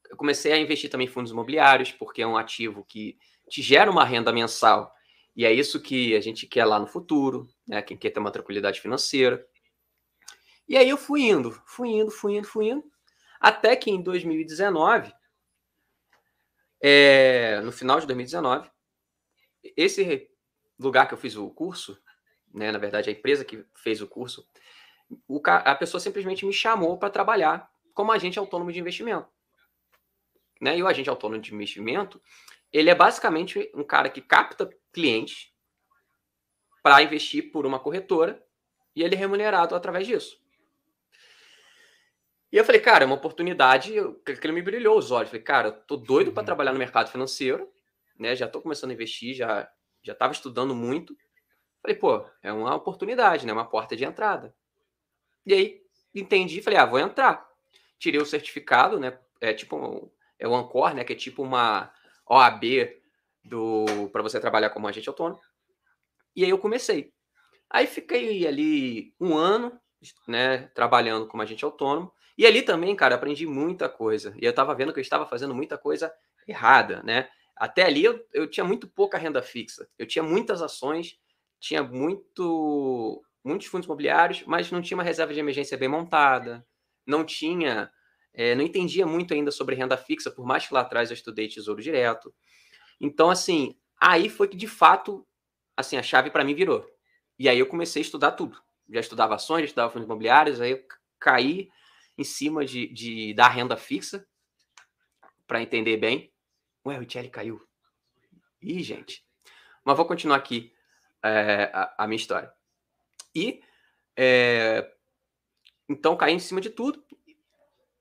Eu 0.09 0.15
comecei 0.15 0.51
a 0.51 0.57
investir 0.57 0.89
também 0.89 1.07
em 1.07 1.09
fundos 1.09 1.31
imobiliários, 1.31 1.91
porque 1.91 2.21
é 2.21 2.27
um 2.27 2.37
ativo 2.37 2.85
que 2.87 3.17
te 3.49 3.61
gera 3.61 3.89
uma 3.89 4.05
renda 4.05 4.31
mensal, 4.31 4.93
e 5.39 5.45
é 5.45 5.53
isso 5.53 5.81
que 5.81 6.17
a 6.17 6.19
gente 6.19 6.45
quer 6.45 6.65
lá 6.65 6.77
no 6.77 6.85
futuro, 6.85 7.47
né? 7.65 7.81
Quem 7.81 7.95
quer 7.95 8.09
ter 8.09 8.19
uma 8.19 8.29
tranquilidade 8.29 8.81
financeira. 8.81 9.47
E 10.67 10.75
aí 10.75 10.89
eu 10.89 10.97
fui 10.97 11.21
indo, 11.21 11.51
fui 11.65 11.87
indo, 11.87 12.11
fui 12.11 12.35
indo, 12.35 12.45
fui 12.45 12.67
indo, 12.67 12.83
até 13.39 13.73
que 13.73 13.89
em 13.89 14.01
2019, 14.01 15.13
é, 16.83 17.61
no 17.61 17.71
final 17.71 18.01
de 18.01 18.05
2019, 18.05 18.69
esse 19.77 20.29
lugar 20.77 21.07
que 21.07 21.13
eu 21.13 21.17
fiz 21.17 21.37
o 21.37 21.49
curso, 21.51 21.97
né, 22.53 22.69
na 22.69 22.77
verdade 22.77 23.09
a 23.09 23.13
empresa 23.13 23.45
que 23.45 23.65
fez 23.75 24.01
o 24.01 24.07
curso, 24.09 24.45
o, 25.25 25.41
a 25.45 25.73
pessoa 25.73 26.01
simplesmente 26.01 26.45
me 26.45 26.51
chamou 26.51 26.97
para 26.97 27.09
trabalhar 27.09 27.71
como 27.93 28.11
agente 28.11 28.37
autônomo 28.37 28.73
de 28.73 28.79
investimento. 28.81 29.29
né? 30.59 30.77
E 30.77 30.83
o 30.83 30.87
agente 30.87 31.09
autônomo 31.09 31.41
de 31.41 31.53
investimento, 31.55 32.21
ele 32.73 32.89
é 32.89 32.95
basicamente 32.95 33.71
um 33.73 33.85
cara 33.85 34.09
que 34.09 34.19
capta 34.19 34.69
clientes 34.91 35.53
para 36.81 37.01
investir 37.01 37.51
por 37.51 37.65
uma 37.65 37.79
corretora 37.79 38.43
e 38.95 39.03
ele 39.03 39.15
é 39.15 39.17
remunerado 39.17 39.75
através 39.75 40.07
disso. 40.07 40.39
E 42.51 42.57
eu 42.57 42.65
falei, 42.65 42.81
cara, 42.81 43.03
é 43.03 43.05
uma 43.05 43.15
oportunidade 43.15 43.93
que 44.25 44.31
ele 44.43 44.53
me 44.53 44.61
brilhou 44.61 44.97
os 44.97 45.11
olhos. 45.11 45.29
falei, 45.29 45.43
cara, 45.43 45.67
eu 45.67 45.73
tô 45.73 45.95
doido 45.95 46.31
para 46.31 46.41
uhum. 46.41 46.45
trabalhar 46.45 46.73
no 46.73 46.79
mercado 46.79 47.11
financeiro, 47.11 47.71
né? 48.17 48.35
Já 48.35 48.47
tô 48.47 48.59
começando 48.61 48.89
a 48.89 48.93
investir, 48.93 49.35
já 49.35 49.69
já 50.01 50.13
estava 50.13 50.33
estudando 50.33 50.73
muito. 50.73 51.15
Falei, 51.81 51.95
pô, 51.95 52.25
é 52.41 52.51
uma 52.51 52.75
oportunidade, 52.75 53.45
né? 53.45 53.53
Uma 53.53 53.69
porta 53.69 53.95
de 53.95 54.03
entrada. 54.03 54.55
E 55.45 55.53
aí 55.53 55.81
entendi, 56.15 56.61
falei, 56.61 56.79
ah, 56.79 56.85
vou 56.85 56.99
entrar. 56.99 57.47
Tirei 57.97 58.19
o 58.19 58.25
certificado, 58.25 58.99
né? 58.99 59.19
É 59.39 59.53
tipo 59.53 60.11
é 60.37 60.47
o 60.47 60.55
Ancor, 60.55 60.93
né? 60.93 61.03
Que 61.03 61.13
é 61.13 61.15
tipo 61.15 61.43
uma 61.43 61.93
OAB 62.25 62.63
do 63.49 64.09
para 64.11 64.21
você 64.21 64.39
trabalhar 64.39 64.69
como 64.69 64.87
agente 64.87 65.09
autônomo. 65.09 65.39
E 66.35 66.43
aí 66.43 66.49
eu 66.49 66.59
comecei. 66.59 67.11
Aí 67.69 67.87
fiquei 67.87 68.47
ali 68.47 69.13
um 69.19 69.35
ano, 69.35 69.79
né? 70.27 70.69
Trabalhando 70.75 71.27
como 71.27 71.43
agente 71.43 71.65
autônomo. 71.65 72.11
E 72.37 72.45
ali 72.45 72.61
também, 72.61 72.95
cara, 72.95 73.15
aprendi 73.15 73.45
muita 73.45 73.89
coisa. 73.89 74.33
E 74.41 74.45
eu 74.45 74.51
estava 74.51 74.73
vendo 74.73 74.93
que 74.93 74.99
eu 74.99 75.01
estava 75.01 75.25
fazendo 75.25 75.53
muita 75.53 75.77
coisa 75.77 76.11
errada, 76.47 77.03
né? 77.03 77.29
Até 77.55 77.83
ali 77.83 78.05
eu, 78.05 78.25
eu 78.33 78.49
tinha 78.49 78.63
muito 78.63 78.87
pouca 78.87 79.17
renda 79.17 79.41
fixa. 79.41 79.89
Eu 79.97 80.07
tinha 80.07 80.23
muitas 80.23 80.61
ações, 80.61 81.17
tinha 81.59 81.83
muito, 81.83 83.21
muitos 83.43 83.67
fundos 83.67 83.85
imobiliários, 83.85 84.43
mas 84.45 84.71
não 84.71 84.81
tinha 84.81 84.95
uma 84.97 85.03
reserva 85.03 85.33
de 85.33 85.39
emergência 85.39 85.77
bem 85.77 85.89
montada, 85.89 86.65
não 87.05 87.25
tinha, 87.25 87.91
é, 88.33 88.55
não 88.55 88.63
entendia 88.63 89.05
muito 89.05 89.33
ainda 89.33 89.51
sobre 89.51 89.75
renda 89.75 89.97
fixa, 89.97 90.31
por 90.31 90.45
mais 90.45 90.65
que 90.65 90.73
lá 90.73 90.81
atrás 90.81 91.09
eu 91.09 91.15
estudei 91.15 91.49
tesouro 91.49 91.81
direto. 91.81 92.33
Então, 92.99 93.29
assim, 93.29 93.75
aí 93.99 94.29
foi 94.29 94.47
que 94.47 94.57
de 94.57 94.67
fato, 94.67 95.25
assim, 95.75 95.97
a 95.97 96.03
chave 96.03 96.29
para 96.29 96.43
mim 96.43 96.53
virou. 96.53 96.85
E 97.37 97.47
aí 97.47 97.57
eu 97.57 97.67
comecei 97.67 98.01
a 98.01 98.05
estudar 98.05 98.31
tudo. 98.31 98.61
Já 98.89 98.99
estudava 98.99 99.35
ações, 99.35 99.61
já 99.61 99.65
estudava 99.65 99.91
fundos 99.91 100.05
imobiliários, 100.05 100.59
aí 100.59 100.71
eu 100.71 100.83
caí 101.19 101.69
em 102.17 102.23
cima 102.23 102.65
de, 102.65 102.87
de 102.87 103.33
da 103.33 103.47
renda 103.47 103.77
fixa 103.77 104.27
para 105.47 105.61
entender 105.61 105.97
bem. 105.97 106.33
Ué, 106.85 106.99
o 106.99 107.05
Thierry 107.05 107.29
caiu. 107.29 107.65
Ih, 108.61 108.83
gente. 108.83 109.25
Mas 109.85 109.95
vou 109.95 110.05
continuar 110.05 110.37
aqui 110.37 110.73
é, 111.23 111.71
a, 111.73 112.03
a, 112.03 112.07
minha 112.07 112.17
história. 112.17 112.51
E 113.33 113.61
é, 114.17 114.91
então 115.87 116.17
caí 116.17 116.33
em 116.33 116.39
cima 116.39 116.59
de 116.59 116.69
tudo. 116.69 117.03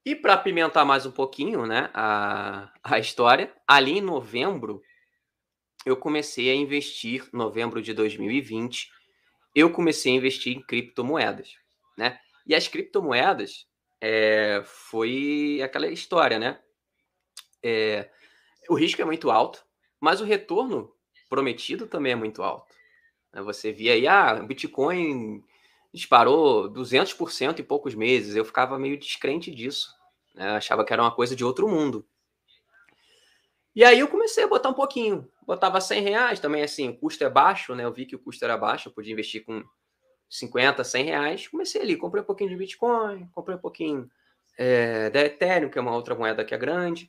E 0.05 0.17
para 0.17 0.35
apimentar 0.35 0.85
mais 0.85 1.07
um 1.07 1.12
pouquinho 1.12 1.67
né, 1.67 1.90
a, 1.93 2.73
a 2.83 2.99
história, 2.99 3.55
ali 3.67 3.99
em 3.99 4.02
novembro, 4.02 4.83
eu 5.88 5.97
comecei 5.97 6.50
a 6.50 6.54
investir, 6.54 7.26
novembro 7.33 7.80
de 7.80 7.95
2020, 7.95 8.90
eu 9.54 9.71
comecei 9.71 10.12
a 10.12 10.16
investir 10.16 10.54
em 10.54 10.61
criptomoedas. 10.61 11.57
Né? 11.97 12.21
E 12.47 12.54
as 12.54 12.68
criptomoedas 12.68 13.66
é, 13.99 14.62
foi 14.64 15.61
aquela 15.64 15.88
história, 15.88 16.38
né? 16.38 16.61
É, 17.62 18.11
o 18.68 18.75
risco 18.75 19.00
é 19.00 19.04
muito 19.04 19.30
alto, 19.30 19.64
mas 19.99 20.21
o 20.21 20.25
retorno 20.25 20.92
prometido 21.28 21.87
também 21.87 22.12
é 22.12 22.16
muito 22.16 22.42
alto. 22.42 22.75
Né? 23.33 23.40
Você 23.42 23.73
via 23.73 23.95
aí, 23.95 24.07
ah, 24.07 24.35
Bitcoin 24.35 25.42
disparou 25.92 26.71
200% 26.71 27.61
em 27.61 27.64
poucos 27.64 27.95
meses. 27.95 28.37
Eu 28.37 28.45
ficava 28.45 28.78
meio 28.78 28.99
descrente 28.99 29.50
disso. 29.50 29.88
Né? 30.35 30.50
Achava 30.50 30.85
que 30.85 30.92
era 30.92 31.02
uma 31.02 31.14
coisa 31.14 31.35
de 31.35 31.45
outro 31.45 31.66
mundo. 31.66 32.07
E 33.78 33.85
aí 33.85 34.00
eu 34.00 34.08
comecei 34.08 34.42
a 34.42 34.49
botar 34.49 34.70
um 34.70 34.75
pouquinho. 34.75 35.30
Botava 35.47 35.80
100 35.80 36.02
reais 36.02 36.40
também, 36.40 36.64
assim, 36.64 36.88
o 36.88 36.99
custo 36.99 37.23
é 37.23 37.30
baixo, 37.30 37.76
né? 37.76 37.85
Eu 37.85 37.92
vi 37.92 38.06
que 38.06 38.16
o 38.16 38.18
custo 38.18 38.44
era 38.44 38.58
baixo, 38.58 38.88
eu 38.88 38.92
podia 38.92 39.12
investir 39.12 39.44
com 39.44 39.62
50, 40.28 40.82
100 40.82 41.04
reais. 41.04 41.47
Comecei 41.47 41.80
ali, 41.80 41.94
comprei 41.94 42.20
um 42.20 42.26
pouquinho 42.26 42.50
de 42.50 42.56
Bitcoin, 42.56 43.28
comprei 43.32 43.56
um 43.56 43.61
pouquinho 43.61 44.11
é, 44.58 45.11
da 45.11 45.20
Ethereum, 45.20 45.70
que 45.70 45.78
é 45.78 45.80
uma 45.80 45.94
outra 45.94 46.16
moeda 46.16 46.44
que 46.44 46.52
é 46.52 46.58
grande. 46.58 47.08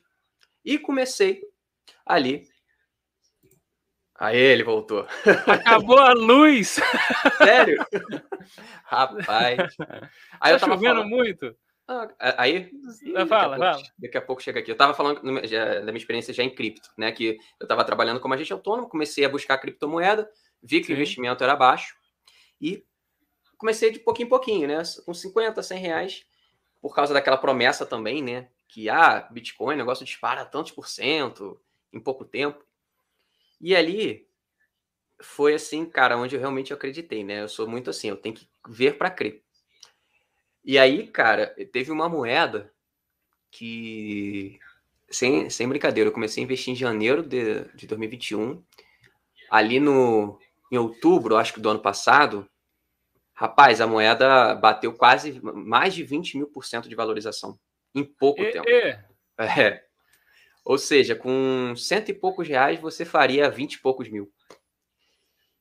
E 0.64 0.78
comecei 0.78 1.42
ali. 2.06 2.46
Aí 4.14 4.38
ele 4.38 4.62
voltou. 4.62 5.08
Acabou 5.48 5.98
a 5.98 6.12
luz! 6.12 6.78
Sério? 7.38 7.84
Rapaz. 8.86 9.58
Aí 10.38 10.52
tá 10.52 10.52
eu 10.52 10.60
tava 10.60 10.74
chovendo 10.74 11.00
falando... 11.00 11.08
muito? 11.08 11.56
Aí, 12.36 12.70
Ih, 13.02 13.26
fala, 13.26 13.58
daqui, 13.58 13.64
a 13.64 13.72
pouco, 13.72 13.92
daqui 13.98 14.18
a 14.18 14.22
pouco 14.22 14.42
chega 14.42 14.60
aqui. 14.60 14.70
Eu 14.70 14.74
estava 14.74 14.94
falando 14.94 15.20
já, 15.46 15.80
da 15.80 15.86
minha 15.86 15.96
experiência 15.96 16.32
já 16.32 16.42
em 16.42 16.54
cripto, 16.54 16.90
né? 16.96 17.10
Que 17.10 17.38
eu 17.58 17.64
estava 17.64 17.84
trabalhando 17.84 18.20
como 18.20 18.32
agente 18.32 18.52
autônomo, 18.52 18.88
comecei 18.88 19.24
a 19.24 19.28
buscar 19.28 19.58
criptomoeda, 19.58 20.30
vi 20.62 20.80
que 20.80 20.86
Sim. 20.86 20.92
o 20.92 20.96
investimento 20.96 21.42
era 21.42 21.56
baixo 21.56 21.96
e 22.60 22.84
comecei 23.58 23.90
de 23.90 23.98
pouquinho 23.98 24.26
em 24.26 24.30
pouquinho, 24.30 24.68
né? 24.68 24.82
Com 25.04 25.12
50, 25.12 25.62
100 25.62 25.78
reais, 25.78 26.24
por 26.80 26.94
causa 26.94 27.12
daquela 27.12 27.36
promessa 27.36 27.84
também, 27.84 28.22
né? 28.22 28.48
Que, 28.68 28.88
ah, 28.88 29.28
Bitcoin, 29.30 29.76
negócio 29.76 30.04
dispara 30.04 30.44
tantos 30.44 30.70
por 30.70 30.86
cento 30.86 31.60
em 31.92 31.98
pouco 31.98 32.24
tempo. 32.24 32.64
E 33.60 33.74
ali 33.74 34.28
foi 35.20 35.54
assim, 35.54 35.84
cara, 35.84 36.16
onde 36.16 36.36
eu 36.36 36.40
realmente 36.40 36.72
acreditei, 36.72 37.24
né? 37.24 37.42
Eu 37.42 37.48
sou 37.48 37.66
muito 37.66 37.90
assim, 37.90 38.08
eu 38.08 38.16
tenho 38.16 38.34
que 38.34 38.48
ver 38.68 38.96
para 38.96 39.10
crer. 39.10 39.44
E 40.64 40.78
aí, 40.78 41.06
cara, 41.06 41.54
teve 41.72 41.90
uma 41.90 42.08
moeda 42.08 42.72
que, 43.50 44.58
sem, 45.10 45.48
sem 45.50 45.68
brincadeira, 45.68 46.08
eu 46.08 46.14
comecei 46.14 46.42
a 46.42 46.44
investir 46.44 46.72
em 46.72 46.76
janeiro 46.76 47.22
de, 47.22 47.64
de 47.74 47.86
2021. 47.86 48.62
Ali 49.50 49.80
no, 49.80 50.38
em 50.70 50.76
outubro, 50.76 51.36
acho 51.36 51.54
que 51.54 51.60
do 51.60 51.70
ano 51.70 51.80
passado, 51.80 52.48
Rapaz, 53.40 53.80
a 53.80 53.86
moeda 53.86 54.54
bateu 54.54 54.92
quase 54.92 55.40
mais 55.42 55.94
de 55.94 56.04
20 56.04 56.36
mil 56.36 56.46
por 56.46 56.62
cento 56.62 56.90
de 56.90 56.94
valorização 56.94 57.58
em 57.94 58.04
pouco 58.04 58.42
e, 58.42 58.50
tempo. 58.50 58.68
E. 58.68 58.98
É. 59.40 59.82
Ou 60.62 60.76
seja, 60.76 61.16
com 61.16 61.72
cento 61.74 62.10
e 62.10 62.14
poucos 62.14 62.46
reais 62.46 62.78
você 62.78 63.06
faria 63.06 63.50
20 63.50 63.72
e 63.72 63.80
poucos 63.80 64.10
mil. 64.10 64.30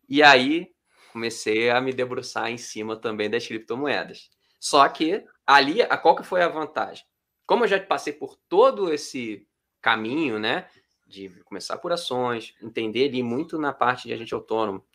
E 0.10 0.22
aí 0.22 0.74
comecei 1.14 1.70
a 1.70 1.80
me 1.80 1.94
debruçar 1.94 2.52
em 2.52 2.58
cima 2.58 2.98
também 2.98 3.30
das 3.30 3.48
criptomoedas. 3.48 4.30
Só 4.60 4.88
que 4.90 5.26
ali, 5.48 5.78
qual 6.02 6.16
que 6.16 6.24
foi 6.24 6.42
a 6.42 6.48
vantagem? 6.48 7.06
Como 7.46 7.64
eu 7.64 7.68
já 7.68 7.80
passei 7.80 8.14
por 8.14 8.36
todo 8.48 8.94
esse 8.94 9.48
caminho, 9.82 10.38
né, 10.38 10.68
de 11.08 11.30
começar 11.46 11.78
por 11.78 11.92
ações, 11.92 12.54
entender 12.62 13.08
ali 13.08 13.24
muito 13.24 13.58
na 13.58 13.74
parte 13.74 14.08
de 14.08 14.14
agente 14.14 14.34
autônomo, 14.34 14.86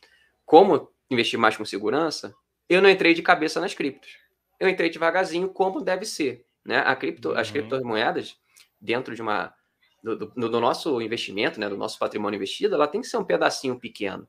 como 0.45 0.89
investir 1.11 1.39
mais 1.39 1.57
com 1.57 1.65
segurança, 1.65 2.35
eu 2.69 2.81
não 2.81 2.89
entrei 2.89 3.15
de 3.15 3.23
cabeça 3.23 3.61
nas 3.61 3.75
criptos. 3.75 4.19
Eu 4.59 4.69
entrei 4.69 4.89
devagarzinho, 4.89 5.49
como 5.49 5.81
deve 5.81 6.05
ser. 6.05 6.47
Né? 6.65 6.79
A 6.79 6.95
cripto, 6.95 7.31
uhum. 7.31 7.39
As 7.39 7.51
criptomoedas, 7.51 8.39
dentro 8.81 9.15
de 9.15 9.23
uma. 9.23 9.53
Do, 10.03 10.17
do, 10.17 10.27
do, 10.27 10.61
nosso 10.61 11.01
investimento, 11.01 11.59
né, 11.59 11.67
do 11.67 11.79
nosso 11.79 11.99
patrimônio 11.99 12.37
investido, 12.37 12.75
ela 12.75 12.87
tem 12.87 13.01
que 13.01 13.07
ser 13.07 13.17
um 13.17 13.25
pedacinho 13.25 13.81
pequeno. 13.81 14.29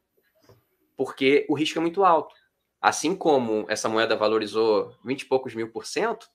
Porque 0.96 1.46
o 1.50 1.54
risco 1.54 1.78
é 1.78 1.82
muito 1.82 2.06
alto. 2.06 2.34
Assim 2.82 3.16
como 3.16 3.66
essa 3.70 3.90
moeda 3.90 4.16
valorizou 4.16 4.96
20 5.04 5.22
e 5.22 5.26
poucos 5.26 5.56
mil 5.56 5.72
por 5.72 5.86
cento, 5.86 6.30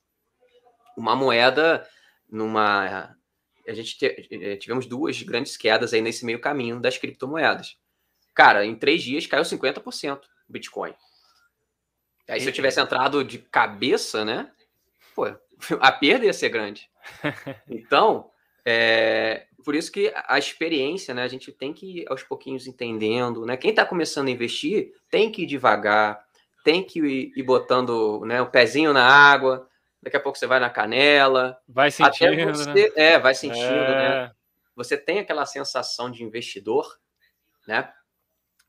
uma 0.97 1.15
moeda 1.15 1.87
numa. 2.29 3.17
A 3.67 3.73
gente 3.73 3.97
eh, 4.05 4.57
tivemos 4.57 4.87
duas 4.87 5.23
grandes 5.23 5.57
quedas 5.57 5.93
aí 5.93 6.01
nesse 6.01 6.25
meio 6.25 6.41
caminho 6.41 6.81
das 6.81 6.99
criptomoedas. 6.99 7.77
Cara, 8.35 8.65
em 8.65 8.75
três 8.75 9.03
dias 9.03 9.27
caiu 9.27 9.43
50% 9.43 10.19
o 10.49 10.53
Bitcoin. 10.53 10.95
Aí 12.29 12.41
se 12.41 12.49
eu 12.49 12.53
tivesse 12.53 12.81
entrado 12.81 13.25
de 13.25 13.39
cabeça, 13.39 14.25
né? 14.25 14.51
Pô, 15.15 15.27
a 15.81 15.93
perda 15.93 16.27
ia 16.27 16.33
ser 16.33 16.49
grande. 16.49 16.89
Então, 17.69 18.31
é, 18.65 19.47
por 19.65 19.75
isso 19.75 19.91
que 19.91 20.13
a 20.15 20.39
experiência, 20.39 21.15
né? 21.15 21.23
A 21.23 21.29
gente 21.29 21.51
tem 21.53 21.73
que 21.73 22.01
ir 22.01 22.05
aos 22.09 22.23
pouquinhos 22.23 22.67
entendendo, 22.67 23.45
né? 23.47 23.57
Quem 23.57 23.71
está 23.71 23.85
começando 23.85 24.29
a 24.29 24.31
investir 24.31 24.93
tem 25.09 25.31
que 25.31 25.43
ir 25.43 25.47
devagar, 25.47 26.25
tem 26.65 26.85
que 26.85 27.01
ir, 27.01 27.33
ir 27.37 27.43
botando 27.43 28.25
né, 28.25 28.41
o 28.41 28.51
pezinho 28.51 28.93
na 28.93 29.05
água. 29.05 29.69
Daqui 30.03 30.17
a 30.17 30.21
pouco 30.21 30.39
você 30.39 30.47
vai 30.47 30.59
na 30.59 30.71
canela. 30.71 31.59
Vai 31.69 31.91
sentindo. 31.91 32.55
Você, 32.55 32.73
né? 32.73 32.91
É, 32.97 33.19
vai 33.19 33.35
sentindo, 33.35 33.63
é... 33.63 34.27
né? 34.27 34.33
Você 34.75 34.97
tem 34.97 35.19
aquela 35.19 35.45
sensação 35.45 36.11
de 36.11 36.25
investidor, 36.25 36.99
né? 37.67 37.93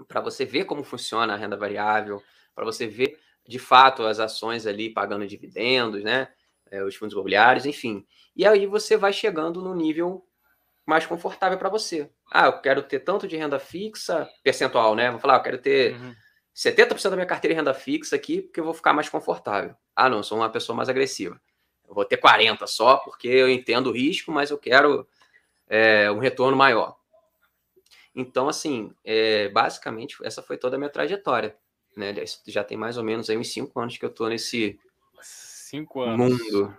Para 0.08 0.20
você 0.20 0.46
ver 0.46 0.66
como 0.66 0.84
funciona 0.84 1.34
a 1.34 1.38
renda 1.38 1.56
variável, 1.56 2.22
para 2.54 2.66
você 2.66 2.88
ver 2.88 3.18
de 3.48 3.60
fato 3.60 4.04
as 4.04 4.20
ações 4.20 4.68
ali 4.68 4.90
pagando 4.90 5.26
dividendos, 5.26 6.04
né? 6.04 6.28
É, 6.70 6.84
os 6.84 6.96
fundos 6.96 7.14
imobiliários, 7.14 7.66
enfim. 7.66 8.06
E 8.36 8.46
aí 8.46 8.66
você 8.66 8.98
vai 8.98 9.14
chegando 9.14 9.62
no 9.62 9.76
nível 9.76 10.26
mais 10.86 11.06
confortável 11.06 11.58
para 11.58 11.70
você. 11.70 12.10
Ah, 12.30 12.48
eu 12.48 12.60
quero 12.60 12.82
ter 12.84 13.00
tanto 13.00 13.28
de 13.28 13.38
renda 13.38 13.60
fixa, 13.60 14.28
percentual, 14.44 14.96
né? 14.96 15.12
Vou 15.12 15.20
falar, 15.20 15.36
eu 15.38 15.44
quero 15.44 15.58
ter 15.58 15.96
uhum. 15.96 16.16
70% 16.56 17.10
da 17.10 17.16
minha 17.16 17.26
carteira 17.26 17.54
em 17.54 17.58
renda 17.58 17.74
fixa 17.74 18.16
aqui, 18.16 18.42
porque 18.42 18.60
eu 18.60 18.66
vou 18.66 18.74
ficar 18.74 18.94
mais 18.94 19.10
confortável. 19.10 19.76
Ah, 19.96 20.10
não, 20.10 20.22
sou 20.22 20.38
uma 20.38 20.50
pessoa 20.50 20.76
mais 20.76 20.90
agressiva. 20.90 21.40
Eu 21.88 21.96
vou 21.96 22.06
ter 22.06 22.18
40 22.18 22.68
só, 22.68 22.98
porque 22.98 23.28
eu 23.28 23.50
entendo 23.50 23.88
o 23.88 23.94
risco, 23.94 24.32
mas 24.32 24.52
eu 24.52 24.58
quero 24.58 25.08
é, 25.68 26.12
um 26.12 26.20
retorno 26.20 26.58
maior. 26.58 26.98
Então, 28.14 28.50
assim, 28.50 28.94
é, 29.04 29.50
basicamente, 29.50 30.18
essa 30.24 30.42
foi 30.42 30.58
toda 30.58 30.76
a 30.76 30.80
minha 30.80 30.90
trajetória. 30.90 31.56
Né? 31.96 32.14
Já 32.48 32.64
tem 32.64 32.78
mais 32.78 32.98
ou 32.98 33.04
menos 33.04 33.30
aí 33.30 33.38
uns 33.38 33.52
cinco 33.52 33.80
anos 33.80 33.98
que 33.98 34.06
eu 34.06 34.10
estou 34.10 34.30
nesse 34.30 34.80
cinco 35.22 36.02
anos. 36.02 36.18
mundo. 36.18 36.78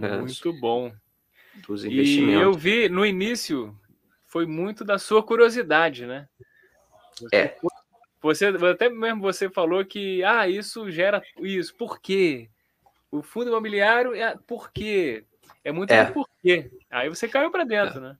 É, 0.00 0.18
Muito 0.18 0.48
é, 0.48 0.60
bom. 0.60 0.92
Dos 1.66 1.84
investimentos. 1.84 2.40
E 2.40 2.42
eu 2.42 2.54
vi 2.54 2.88
no 2.88 3.04
início, 3.04 3.78
foi 4.26 4.46
muito 4.46 4.84
da 4.84 4.98
sua 4.98 5.22
curiosidade, 5.22 6.06
né? 6.06 6.26
Você, 7.14 7.36
é. 7.36 7.58
Você, 8.22 8.46
até 8.46 8.88
mesmo 8.88 9.20
você 9.20 9.50
falou 9.50 9.84
que, 9.84 10.22
ah, 10.22 10.48
isso 10.48 10.90
gera 10.90 11.22
isso. 11.40 11.74
Por 11.74 12.00
quê? 12.00 12.48
O 13.10 13.22
fundo 13.22 13.48
imobiliário, 13.48 14.14
é, 14.14 14.36
por 14.46 14.70
quê? 14.70 15.24
É 15.64 15.72
muito 15.72 15.90
é. 15.90 16.04
por 16.04 16.28
quê. 16.40 16.70
Aí 16.90 17.08
você 17.08 17.28
caiu 17.28 17.50
para 17.50 17.64
dentro, 17.64 17.98
é. 17.98 18.00
né? 18.00 18.16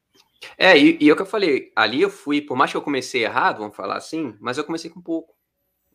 É, 0.58 0.76
e, 0.76 0.98
e 1.00 1.08
é 1.08 1.12
o 1.12 1.16
que 1.16 1.22
eu 1.22 1.26
falei, 1.26 1.72
ali 1.74 2.02
eu 2.02 2.10
fui, 2.10 2.40
por 2.40 2.56
mais 2.56 2.70
que 2.70 2.76
eu 2.76 2.82
comecei 2.82 3.24
errado, 3.24 3.58
vamos 3.58 3.76
falar 3.76 3.96
assim, 3.96 4.36
mas 4.40 4.58
eu 4.58 4.64
comecei 4.64 4.90
com 4.90 5.00
pouco. 5.00 5.34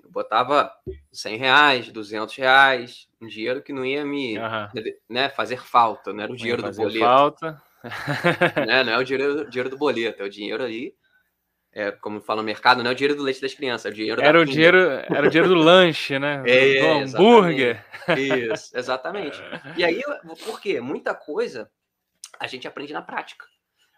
Eu 0.02 0.10
botava 0.10 0.72
100 1.12 1.38
reais, 1.38 1.92
200 1.92 2.34
reais, 2.36 3.10
um 3.22 3.28
dinheiro 3.28 3.62
que 3.62 3.74
não 3.74 3.86
ia 3.86 4.06
me 4.06 4.38
uhum. 4.40 4.94
né, 5.10 5.28
fazer 5.30 5.62
falta, 5.62 6.14
não 6.14 6.24
era 6.24 6.32
o 6.32 6.36
dinheiro 6.36 6.64
do 6.64 6.72
boleto. 6.72 7.00
falta. 7.00 7.62
né, 8.66 8.84
não 8.84 8.94
é 8.94 8.98
o 8.98 9.04
dinheiro, 9.04 9.50
dinheiro 9.50 9.70
do 9.70 9.78
boleto, 9.78 10.24
é 10.24 10.26
o 10.26 10.30
dinheiro 10.30 10.64
ali, 10.64 10.96
é, 11.78 11.92
como 11.92 12.20
fala 12.20 12.42
no 12.42 12.46
mercado, 12.46 12.82
não 12.82 12.90
é 12.90 12.94
o 12.94 12.96
dinheiro 12.96 13.16
do 13.16 13.24
leite 13.24 13.42
das 13.42 13.54
crianças, 13.54 13.86
é 13.86 13.90
o 13.90 13.94
dinheiro 13.94 14.22
era 14.22 14.42
o 14.42 14.46
dinheiro 14.46 14.78
Era 14.80 15.28
o 15.28 15.30
dinheiro 15.30 15.50
do 15.50 15.56
lanche, 15.56 16.18
né? 16.18 16.42
É, 16.48 17.06
do 17.06 17.18
hambúrguer. 17.18 17.86
Exatamente. 18.08 18.54
Isso, 18.54 18.78
exatamente. 18.78 19.44
E 19.76 19.84
aí, 19.84 20.02
por 20.44 20.60
quê? 20.60 20.82
Muita 20.82 21.14
coisa 21.14 21.70
a 22.40 22.48
gente 22.48 22.68
aprende 22.68 22.94
na 22.94 23.02
prática. 23.02 23.46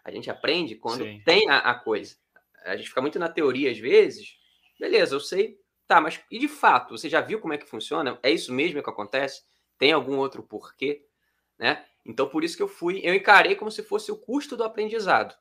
A 0.04 0.10
gente 0.10 0.30
aprende 0.30 0.74
quando 0.74 1.04
Sim. 1.04 1.22
tem 1.24 1.48
a, 1.48 1.58
a 1.58 1.74
coisa. 1.74 2.16
A 2.64 2.76
gente 2.76 2.88
fica 2.88 3.00
muito 3.00 3.18
na 3.18 3.28
teoria 3.28 3.70
às 3.70 3.78
vezes. 3.78 4.34
Beleza, 4.78 5.14
eu 5.14 5.20
sei 5.20 5.58
Tá, 5.90 6.00
mas 6.00 6.20
e 6.30 6.38
de 6.38 6.46
fato, 6.46 6.96
você 6.96 7.08
já 7.08 7.20
viu 7.20 7.40
como 7.40 7.52
é 7.52 7.58
que 7.58 7.66
funciona? 7.66 8.16
É 8.22 8.30
isso 8.30 8.52
mesmo 8.52 8.80
que 8.80 8.88
acontece? 8.88 9.42
Tem 9.76 9.90
algum 9.90 10.18
outro 10.18 10.40
porquê? 10.40 11.04
Né? 11.58 11.84
Então, 12.06 12.28
por 12.28 12.44
isso 12.44 12.56
que 12.56 12.62
eu 12.62 12.68
fui, 12.68 13.00
eu 13.02 13.12
encarei 13.12 13.56
como 13.56 13.72
se 13.72 13.82
fosse 13.82 14.12
o 14.12 14.16
custo 14.16 14.56
do 14.56 14.62
aprendizado. 14.62 15.34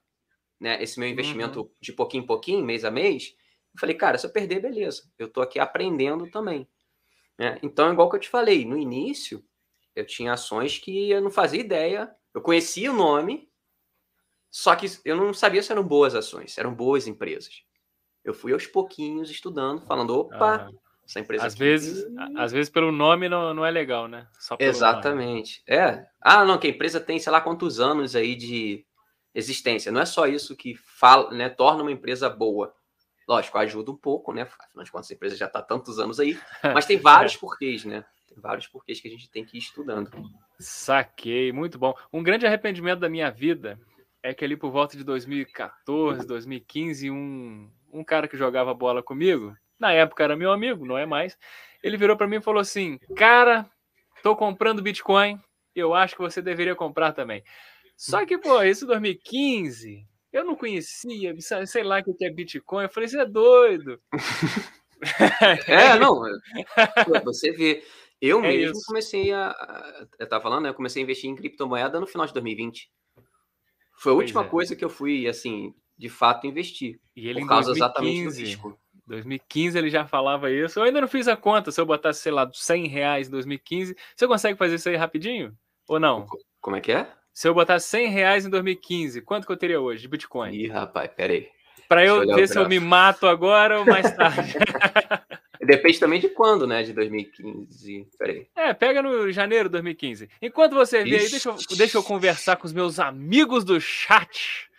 Né? 0.60 0.82
Esse 0.84 1.00
meu 1.00 1.08
investimento 1.08 1.62
uhum. 1.62 1.70
de 1.80 1.94
pouquinho 1.94 2.24
em 2.24 2.28
pouquinho, 2.28 2.66
mês 2.66 2.84
a 2.84 2.92
mês. 2.92 3.36
Eu 3.74 3.80
falei, 3.80 3.96
cara, 3.96 4.18
se 4.18 4.26
eu 4.26 4.32
perder, 4.32 4.60
beleza. 4.60 5.04
Eu 5.18 5.30
tô 5.30 5.42
aqui 5.42 5.60
aprendendo 5.60 6.30
também. 6.30 6.68
Né? 7.38 7.58
Então, 7.64 7.92
igual 7.92 8.10
que 8.10 8.18
eu 8.18 8.20
te 8.20 8.30
falei, 8.30 8.66
no 8.66 8.78
início, 8.78 9.44
eu 9.96 10.06
tinha 10.06 10.34
ações 10.34 10.78
que 10.78 11.10
eu 11.10 11.22
não 11.22 11.32
fazia 11.32 11.62
ideia. 11.62 12.14
Eu 12.34 12.42
conhecia 12.42 12.92
o 12.92 12.96
nome, 12.96 13.50
só 14.52 14.76
que 14.76 14.88
eu 15.06 15.16
não 15.16 15.34
sabia 15.34 15.64
se 15.64 15.72
eram 15.72 15.84
boas 15.84 16.16
ações, 16.16 16.54
se 16.54 16.60
eram 16.60 16.74
boas 16.74 17.08
empresas. 17.08 17.64
Eu 18.24 18.34
fui 18.34 18.52
aos 18.52 18.68
pouquinhos 18.68 19.30
estudando, 19.32 19.82
falando, 19.86 20.16
opa, 20.16 20.68
ah, 20.68 20.70
essa 21.06 21.20
empresa. 21.20 21.46
Às 21.46 21.54
aqui... 21.54 21.64
vezes, 21.64 22.06
às 22.36 22.52
vezes 22.52 22.70
pelo 22.70 22.92
nome 22.92 23.30
não, 23.30 23.54
não 23.54 23.66
é 23.66 23.72
legal, 23.72 24.08
né? 24.08 24.28
Exatamente. 24.60 25.64
Nome. 25.68 25.82
É. 25.82 26.08
Ah, 26.22 26.46
não, 26.46 26.58
que 26.58 26.68
a 26.68 26.70
empresa 26.70 27.00
tem, 27.00 27.20
sei 27.20 27.32
lá, 27.32 27.42
quantos 27.42 27.80
anos 27.80 28.16
aí 28.16 28.36
de 28.36 28.86
existência. 29.34 29.92
Não 29.92 30.02
é 30.02 30.06
só 30.06 30.28
isso 30.28 30.56
que 30.56 30.76
fala, 30.76 31.32
né, 31.32 31.50
torna 31.50 31.82
uma 31.82 31.92
empresa 31.92 32.30
boa. 32.30 32.74
Lógico, 33.28 33.58
ajuda 33.60 33.92
um 33.92 33.96
pouco, 33.96 34.34
né? 34.34 34.42
Afinal 34.42 34.84
de 34.84 34.92
contas, 34.92 35.12
a 35.12 35.14
empresa 35.14 35.36
já 35.36 35.46
está 35.46 35.62
tantos 35.62 36.00
anos 36.00 36.20
aí, 36.20 36.40
mas 36.74 36.86
tem 36.88 36.98
vários 36.98 37.36
porquês, 37.38 37.86
né? 37.86 38.04
Tem 38.28 38.40
vários 38.40 38.68
porquês 38.68 39.00
que 39.00 39.08
a 39.08 39.12
gente 39.12 39.30
tem 39.30 39.46
que 39.46 39.56
ir 39.58 39.60
estudando. 39.60 40.10
Saquei, 40.60 41.52
muito 41.52 41.78
bom. 41.78 41.94
Um 42.12 42.24
grande 42.24 42.48
arrependimento 42.48 43.00
da 43.00 43.10
minha 43.10 43.30
vida 43.30 43.80
é 44.24 44.34
que 44.34 44.44
ali 44.44 44.58
por 44.58 44.72
volta 44.72 44.98
de 44.98 45.04
2014, 45.04 46.26
2015, 46.26 47.12
um, 47.12 47.70
um 47.92 48.04
cara 48.04 48.28
que 48.28 48.36
jogava 48.36 48.74
bola 48.74 49.04
comigo, 49.04 49.56
na 49.80 49.92
época 49.92 50.24
era 50.24 50.36
meu 50.36 50.52
amigo, 50.52 50.86
não 50.86 50.98
é 50.98 51.06
mais, 51.06 51.38
ele 51.82 51.98
virou 51.98 52.18
para 52.18 52.28
mim 52.28 52.38
e 52.38 52.42
falou 52.42 52.60
assim: 52.60 53.00
Cara, 53.16 53.70
tô 54.22 54.36
comprando 54.36 54.82
Bitcoin, 54.82 55.40
eu 55.76 55.94
acho 55.94 56.16
que 56.16 56.22
você 56.22 56.42
deveria 56.42 56.76
comprar 56.76 57.14
também. 57.14 57.44
Só 58.00 58.26
que, 58.26 58.38
pô, 58.38 58.64
isso 58.64 58.88
2015, 58.88 60.08
eu 60.32 60.46
não 60.46 60.56
conhecia, 60.56 61.36
sei 61.68 61.84
lá 61.84 62.00
o 62.00 62.16
que 62.16 62.24
é 62.24 62.30
Bitcoin. 62.32 62.84
Eu 62.84 62.90
falei, 62.90 63.10
você 63.10 63.20
é 63.20 63.26
doido. 63.26 64.00
é, 65.68 66.00
não. 66.00 66.22
Você 67.26 67.52
vê. 67.52 67.84
Eu 68.22 68.40
é 68.40 68.48
mesmo 68.48 68.78
isso. 68.78 68.86
comecei 68.86 69.34
a. 69.34 70.08
Eu 70.18 70.30
tava 70.30 70.42
falando, 70.42 70.64
né? 70.64 70.70
Eu 70.70 70.74
comecei 70.74 71.02
a 71.02 71.04
investir 71.04 71.30
em 71.30 71.36
criptomoeda 71.36 72.00
no 72.00 72.08
final 72.08 72.26
de 72.26 72.32
2020. 72.32 72.90
Foi 73.98 74.14
a 74.14 74.16
pois 74.16 74.28
última 74.28 74.46
é. 74.46 74.48
coisa 74.48 74.78
que 74.78 74.86
eu 74.86 74.90
fui, 74.90 75.28
assim, 75.28 75.76
de 75.98 76.08
fato 76.08 76.48
investir. 76.48 77.02
E 77.14 77.28
ele 77.28 77.42
por 77.42 77.50
causa 77.50 77.74
2015, 77.74 77.84
exatamente 77.84 78.24
do 78.24 78.48
risco. 78.48 78.80
2015 79.08 79.78
ele 79.78 79.90
já 79.90 80.08
falava 80.08 80.50
isso. 80.50 80.80
Eu 80.80 80.84
ainda 80.84 81.02
não 81.02 81.08
fiz 81.10 81.28
a 81.28 81.36
conta. 81.36 81.70
Se 81.70 81.82
eu 81.82 81.86
botasse, 81.86 82.22
sei 82.22 82.32
lá, 82.32 82.50
100 82.50 82.88
reais 82.88 83.28
em 83.28 83.32
2015, 83.32 83.94
você 84.16 84.26
consegue 84.26 84.58
fazer 84.58 84.76
isso 84.76 84.88
aí 84.88 84.96
rapidinho? 84.96 85.54
Ou 85.86 86.00
não? 86.00 86.26
Como 86.62 86.78
é 86.78 86.82
que 86.82 86.94
é? 86.94 87.19
Se 87.34 87.48
eu 87.48 87.54
botasse 87.54 87.88
100 87.88 88.08
reais 88.08 88.46
em 88.46 88.50
2015, 88.50 89.22
quanto 89.22 89.46
que 89.46 89.52
eu 89.52 89.58
teria 89.58 89.80
hoje 89.80 90.02
de 90.02 90.08
Bitcoin? 90.08 90.54
Ih, 90.54 90.68
rapaz, 90.68 91.10
peraí. 91.16 91.48
Para 91.88 92.06
eu, 92.06 92.24
eu 92.24 92.36
ver 92.36 92.48
se 92.48 92.58
eu 92.58 92.68
me 92.68 92.80
mato 92.80 93.28
agora 93.28 93.80
ou 93.80 93.86
mais 93.86 94.12
tarde. 94.16 94.56
Depende 95.62 96.00
também 96.00 96.20
de 96.20 96.30
quando, 96.30 96.68
né? 96.68 96.84
De 96.84 96.94
2015. 96.94 98.08
Peraí. 98.18 98.48
É, 98.56 98.74
pega 98.74 99.02
no 99.02 99.32
janeiro 99.32 99.70
de 99.70 99.74
2015. 99.74 100.30
Enquanto 100.42 100.74
você 100.74 101.04
vê 101.04 101.18
aí, 101.18 101.30
deixa 101.30 101.50
eu, 101.50 101.58
deixa 101.78 101.98
eu 101.98 102.04
conversar 102.04 102.58
com 102.58 102.66
os 102.66 102.74
meus 102.74 103.00
amigos 103.00 103.64
do 103.64 103.80
chat 103.80 104.70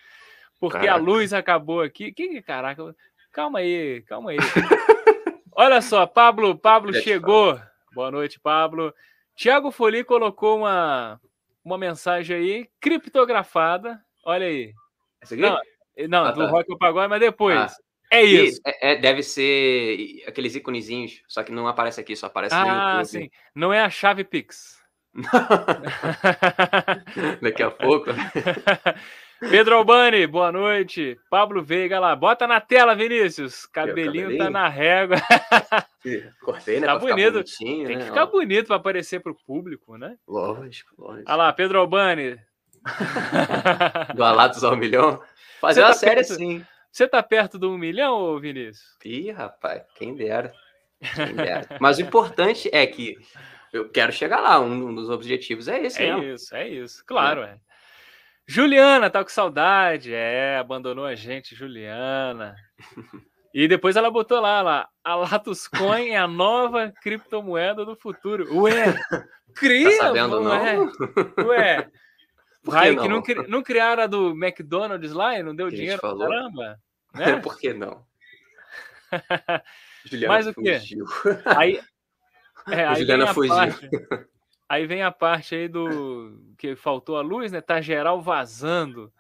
porque 0.61 0.79
caraca. 0.79 0.93
a 0.93 1.03
luz 1.03 1.33
acabou 1.33 1.81
aqui. 1.81 2.13
Que 2.13 2.43
caraca? 2.43 2.95
Calma 3.33 3.61
aí, 3.61 4.03
calma 4.03 4.33
aí. 4.33 4.37
Olha 5.57 5.81
só, 5.81 6.07
Pablo, 6.07 6.57
Pablo 6.57 6.93
chegou. 6.93 7.59
Boa 7.95 8.11
noite, 8.11 8.39
Pablo. 8.39 8.95
Tiago 9.35 9.71
Foli 9.71 10.05
colocou 10.05 10.59
uma, 10.59 11.19
uma 11.65 11.79
mensagem 11.79 12.37
aí, 12.37 12.69
criptografada. 12.81 14.03
Olha 14.25 14.47
aí. 14.47 14.73
Essa 15.21 15.35
aqui? 15.35 15.43
Não, 15.43 15.59
não 16.09 16.25
ah, 16.25 16.33
do 16.33 16.45
tá. 16.45 16.51
Rock 16.51 16.79
Pagode, 16.79 17.09
mas 17.09 17.21
depois. 17.21 17.57
Ah. 17.57 17.71
É 18.13 18.23
isso. 18.23 18.61
É, 18.67 18.93
é, 18.93 18.97
deve 18.97 19.23
ser 19.23 20.25
aqueles 20.27 20.57
iconezinhos, 20.57 21.23
só 21.29 21.45
que 21.45 21.53
não 21.53 21.69
aparece 21.69 22.01
aqui, 22.01 22.17
só 22.17 22.27
aparece 22.27 22.57
ah, 22.57 22.61
no 22.61 22.67
YouTube. 22.67 23.01
Ah, 23.01 23.05
sim. 23.05 23.31
Não 23.55 23.73
é 23.73 23.81
a 23.81 23.89
chave 23.89 24.25
Pix. 24.25 24.81
Daqui 27.41 27.63
a 27.63 27.71
pouco. 27.71 28.11
Pedro 29.41 29.77
Albani, 29.77 30.27
boa 30.27 30.53
noite. 30.53 31.19
Pablo 31.31 31.63
Veiga 31.63 31.99
lá, 31.99 32.15
bota 32.15 32.47
na 32.47 32.61
tela, 32.61 32.95
Vinícius. 32.95 33.65
Cabelinho, 33.65 34.25
cabelinho? 34.25 34.39
tá 34.45 34.51
na 34.51 34.69
régua. 34.69 35.17
Cortei, 36.43 36.79
né? 36.79 36.87
Tá 36.87 36.99
bonito. 36.99 37.43
Tem 37.59 37.87
né? 37.87 37.97
que 37.97 38.05
ficar 38.05 38.25
Ó. 38.25 38.27
bonito 38.27 38.67
para 38.67 38.77
aparecer 38.77 39.21
para 39.21 39.33
o 39.33 39.37
público, 39.47 39.97
né? 39.97 40.17
Lógico, 40.29 40.95
lógico. 40.99 41.25
Olha 41.27 41.37
lá, 41.37 41.53
Pedro 41.55 41.79
Albani. 41.79 42.39
Do 44.15 44.23
Alatos 44.23 44.63
ao 44.63 44.77
milhão. 44.77 45.23
Fazer 45.59 45.81
Você 45.81 45.87
uma 45.87 45.93
tá 45.93 45.99
série 45.99 46.15
perto... 46.17 46.33
assim. 46.33 46.67
Você 46.93 47.09
tá 47.09 47.23
perto 47.23 47.59
do 47.59 47.71
um 47.71 47.79
milhão, 47.79 48.39
Vinícius? 48.39 48.97
Ih, 49.05 49.31
rapaz, 49.31 49.83
quem 49.95 50.15
dera. 50.15 50.53
Quem 51.15 51.35
dera. 51.35 51.67
Mas 51.81 51.99
o 51.99 52.03
importante 52.03 52.69
é 52.73 52.85
que 52.87 53.17
eu 53.73 53.89
quero 53.89 54.13
chegar 54.13 54.41
lá. 54.41 54.59
Um 54.61 54.95
dos 54.95 55.09
objetivos 55.09 55.69
é 55.69 55.81
esse, 55.83 56.03
É 56.03 56.19
isso, 56.19 56.55
é 56.55 56.69
isso. 56.69 57.05
Claro, 57.07 57.43
é. 57.43 57.51
é. 57.51 57.70
Juliana, 58.47 59.11
tá 59.11 59.23
com 59.23 59.31
saudade. 59.31 60.13
É, 60.13 60.59
abandonou 60.59 61.05
a 61.05 61.15
gente, 61.15 61.55
Juliana. 61.55 62.55
E 63.53 63.67
depois 63.67 63.97
ela 63.97 64.11
botou 64.11 64.41
lá, 64.41 64.63
lá 64.63 64.89
a 65.05 65.15
Latus 65.17 65.67
Coin 65.67 66.11
é 66.11 66.19
a 66.19 66.29
nova 66.29 66.93
criptomoeda 67.03 67.85
do 67.85 67.97
futuro. 67.97 68.47
Ué, 68.63 68.73
cria, 69.55 69.91
tá 69.99 70.07
sabendo, 70.07 70.43
ué. 70.43 70.77
Não? 70.77 71.47
Ué. 71.47 71.89
Vai, 72.63 72.95
que 72.95 73.09
não, 73.09 73.23
não 73.49 73.63
criaram 73.63 74.03
a 74.03 74.07
do 74.07 74.31
McDonald's 74.31 75.13
lá 75.13 75.39
e 75.39 75.43
não 75.43 75.55
deu 75.55 75.69
que 75.69 75.77
dinheiro 75.77 76.01
pra 76.01 76.17
caramba? 76.17 76.79
Né? 77.15 77.37
Por 77.43 77.59
que 77.59 77.73
não? 77.73 78.05
Juliana 80.05 80.35
Mas 80.35 80.47
o 80.47 80.55
quê? 80.55 80.79
Fugiu. 80.79 81.07
Aí, 81.45 81.81
é, 82.69 82.87
aí 82.87 82.97
Juliana 82.97 83.35
fugiu. 83.35 83.55
Parte, 83.55 83.89
Aí 84.71 84.87
vem 84.87 85.03
a 85.03 85.11
parte 85.11 85.57
aí 85.57 85.67
do 85.67 86.33
que 86.57 86.77
faltou 86.77 87.17
a 87.17 87.21
luz, 87.23 87.51
né? 87.51 87.61
Tá 87.61 87.81
geral 87.81 88.23
vazando. 88.23 89.13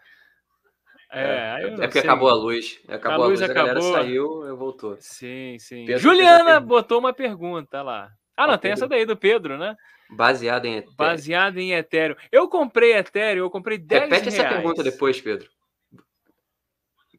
É, 1.10 1.56
é, 1.60 1.66
é 1.66 1.70
porque 1.72 1.90
sei. 1.90 2.02
acabou 2.02 2.28
a 2.28 2.34
luz. 2.34 2.80
Acabou 2.86 3.24
a 3.24 3.26
luz, 3.26 3.42
a, 3.42 3.46
luz, 3.46 3.58
acabou. 3.58 3.96
a 3.96 3.98
saiu, 3.98 4.46
eu 4.46 4.56
voltou. 4.56 4.96
Sim, 5.00 5.56
sim. 5.58 5.86
Pedro 5.86 6.00
Juliana 6.00 6.60
botou 6.60 7.00
uma 7.00 7.12
pergunta 7.12 7.82
lá. 7.82 8.12
Ah, 8.36 8.46
não, 8.46 8.56
tem 8.56 8.70
essa 8.70 8.86
daí 8.86 9.04
do 9.04 9.16
Pedro, 9.16 9.58
né? 9.58 9.76
Baseado 10.08 10.66
em 10.66 10.76
Ethereum. 10.76 10.96
Baseado 10.96 11.58
em 11.58 11.72
Ethereum. 11.72 12.14
Eu 12.30 12.48
comprei 12.48 12.94
Ethereum, 12.94 13.46
eu 13.46 13.50
comprei 13.50 13.76
10 13.76 14.02
Repete 14.02 14.30
reais. 14.30 14.38
essa 14.38 14.48
pergunta 14.48 14.84
depois, 14.84 15.20
Pedro. 15.20 15.50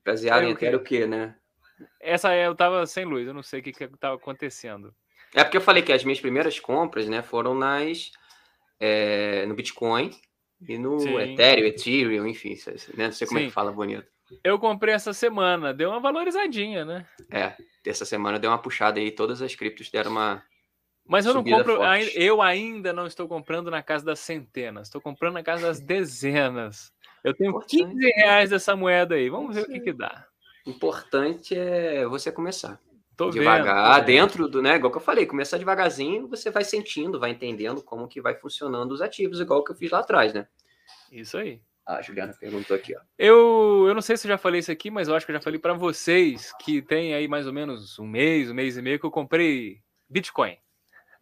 Baseado 0.05 0.43
é 0.43 0.45
em 0.45 0.51
Ethereum 0.51 0.79
o 0.79 0.83
quê, 0.83 1.05
né? 1.05 1.35
Essa 1.99 2.33
eu 2.33 2.55
tava 2.55 2.85
sem 2.85 3.03
luz, 3.03 3.27
eu 3.27 3.33
não 3.33 3.43
sei 3.43 3.59
o 3.59 3.63
que 3.63 3.73
que 3.73 3.87
tava 3.97 4.15
acontecendo. 4.15 4.95
É 5.35 5.43
porque 5.43 5.57
eu 5.57 5.61
falei 5.61 5.83
que 5.83 5.91
as 5.91 6.05
minhas 6.05 6.21
primeiras 6.21 6.61
compras, 6.61 7.09
né, 7.09 7.21
foram 7.21 7.53
nas 7.53 8.11
é, 8.81 9.45
no 9.45 9.53
Bitcoin, 9.53 10.09
E 10.67 10.77
no 10.77 10.99
Sim. 10.99 11.17
Ethereum, 11.19 11.67
Ethereum, 11.67 12.27
enfim, 12.27 12.57
né? 12.95 13.05
não 13.05 13.11
sei 13.11 13.27
como 13.27 13.39
Sim. 13.39 13.45
é 13.45 13.47
que 13.47 13.53
fala 13.53 13.71
bonito. 13.71 14.05
Eu 14.43 14.57
comprei 14.57 14.93
essa 14.93 15.13
semana, 15.13 15.73
deu 15.73 15.89
uma 15.89 15.99
valorizadinha, 15.99 16.83
né? 16.85 17.05
É, 17.31 17.53
essa 17.85 18.05
semana 18.05 18.39
deu 18.39 18.49
uma 18.49 18.61
puxada 18.61 18.99
aí, 18.99 19.11
todas 19.11 19.41
as 19.41 19.53
criptos 19.55 19.89
deram 19.91 20.11
uma. 20.11 20.43
Mas 21.05 21.25
eu 21.25 21.33
não 21.33 21.43
compro, 21.43 21.77
forte. 21.77 22.13
eu 22.15 22.41
ainda 22.41 22.93
não 22.93 23.05
estou 23.05 23.27
comprando 23.27 23.69
na 23.69 23.83
casa 23.83 24.05
das 24.05 24.19
centenas, 24.19 24.87
estou 24.87 25.01
comprando 25.01 25.33
na 25.33 25.43
casa 25.43 25.67
das 25.67 25.79
dezenas. 25.81 26.91
Eu 27.23 27.33
tenho 27.35 27.49
Importante. 27.49 27.77
15 27.77 28.07
reais 28.15 28.49
dessa 28.49 28.75
moeda 28.75 29.15
aí, 29.15 29.29
vamos 29.29 29.55
ver 29.55 29.63
o 29.63 29.67
que, 29.67 29.79
que 29.79 29.93
dá. 29.93 30.25
Importante 30.65 31.55
é 31.55 32.05
você 32.05 32.31
começar. 32.31 32.79
Tô 33.25 33.29
devagar, 33.29 33.95
vendo, 33.95 34.05
dentro 34.05 34.47
do, 34.47 34.61
né? 34.61 34.75
Igual 34.75 34.91
que 34.91 34.97
eu 34.97 35.01
falei, 35.01 35.25
começar 35.25 35.57
devagarzinho, 35.57 36.27
você 36.27 36.49
vai 36.49 36.63
sentindo, 36.63 37.19
vai 37.19 37.31
entendendo 37.31 37.83
como 37.83 38.07
que 38.07 38.21
vai 38.21 38.35
funcionando 38.35 38.91
os 38.91 39.01
ativos, 39.01 39.39
igual 39.39 39.63
que 39.63 39.71
eu 39.71 39.75
fiz 39.75 39.91
lá 39.91 39.99
atrás, 39.99 40.33
né? 40.33 40.47
Isso 41.11 41.37
aí. 41.37 41.61
Ah, 41.85 41.97
a 41.97 42.01
Juliana 42.01 42.33
perguntou 42.33 42.75
aqui, 42.75 42.95
ó. 42.95 43.01
Eu, 43.17 43.85
eu 43.87 43.93
não 43.93 44.01
sei 44.01 44.15
se 44.15 44.27
eu 44.27 44.29
já 44.29 44.37
falei 44.37 44.59
isso 44.59 44.71
aqui, 44.71 44.89
mas 44.89 45.07
eu 45.07 45.15
acho 45.15 45.25
que 45.25 45.31
eu 45.31 45.35
já 45.35 45.41
falei 45.41 45.59
para 45.59 45.73
vocês 45.73 46.53
que 46.61 46.81
tem 46.81 47.13
aí 47.13 47.27
mais 47.27 47.47
ou 47.47 47.53
menos 47.53 47.97
um 47.99 48.07
mês, 48.07 48.49
um 48.49 48.53
mês 48.53 48.77
e 48.77 48.81
meio 48.81 48.99
que 48.99 49.05
eu 49.05 49.11
comprei 49.11 49.79
Bitcoin. 50.09 50.57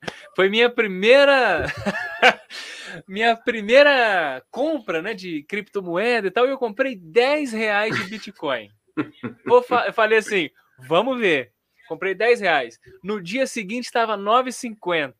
Foi 0.36 0.50
minha 0.50 0.70
primeira 0.70 1.66
minha 3.08 3.36
primeira 3.36 4.44
compra, 4.52 5.02
né, 5.02 5.14
de 5.14 5.44
criptomoeda 5.44 6.28
e 6.28 6.32
tal, 6.32 6.46
e 6.46 6.50
eu 6.50 6.58
comprei 6.58 6.96
10 6.96 7.54
reais 7.54 7.96
de 7.96 8.10
Bitcoin. 8.10 8.70
eu 9.46 9.94
falei 9.94 10.18
assim, 10.18 10.50
vamos 10.88 11.20
ver. 11.20 11.54
Comprei 11.89 12.13
10 12.13 12.39
reais. 12.41 12.80
No 13.04 13.19
dia 13.19 13.47
seguinte 13.47 13.86
estava 13.86 14.15
9,50. 14.15 15.13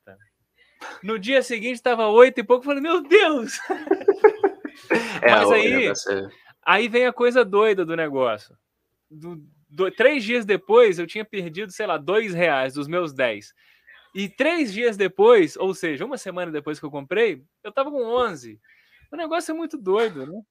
No 1.02 1.18
dia 1.18 1.42
seguinte 1.42 1.74
estava 1.74 2.08
8 2.08 2.40
e 2.40 2.44
pouco. 2.44 2.64
Falei, 2.64 2.82
meu 2.82 3.02
Deus! 3.02 3.60
É, 5.22 5.32
Mas 5.32 5.52
aí, 5.52 5.92
aí 6.66 6.88
vem 6.88 7.06
a 7.06 7.14
coisa 7.14 7.44
doida 7.44 7.86
do 7.86 7.96
negócio. 7.96 8.56
Do, 9.12 9.44
do, 9.70 9.92
três 9.92 10.24
dias 10.24 10.46
depois, 10.46 10.98
eu 10.98 11.06
tinha 11.06 11.26
perdido, 11.26 11.72
sei 11.72 11.86
lá, 11.86 11.98
dois 11.98 12.34
reais 12.34 12.74
dos 12.74 12.88
meus 12.88 13.14
10. 13.14 13.54
E 14.16 14.30
três 14.30 14.74
dias 14.74 14.96
depois, 14.96 15.58
ou 15.58 15.76
seja, 15.76 16.06
uma 16.06 16.18
semana 16.18 16.52
depois 16.52 16.80
que 16.80 16.86
eu 16.86 16.90
comprei, 16.90 17.44
eu 17.62 17.72
tava 17.72 17.92
com 17.92 18.04
11. 18.04 18.60
O 19.12 19.18
negócio 19.18 19.52
é 19.52 19.54
muito 19.54 19.78
doido, 19.78 20.26
né? 20.26 20.42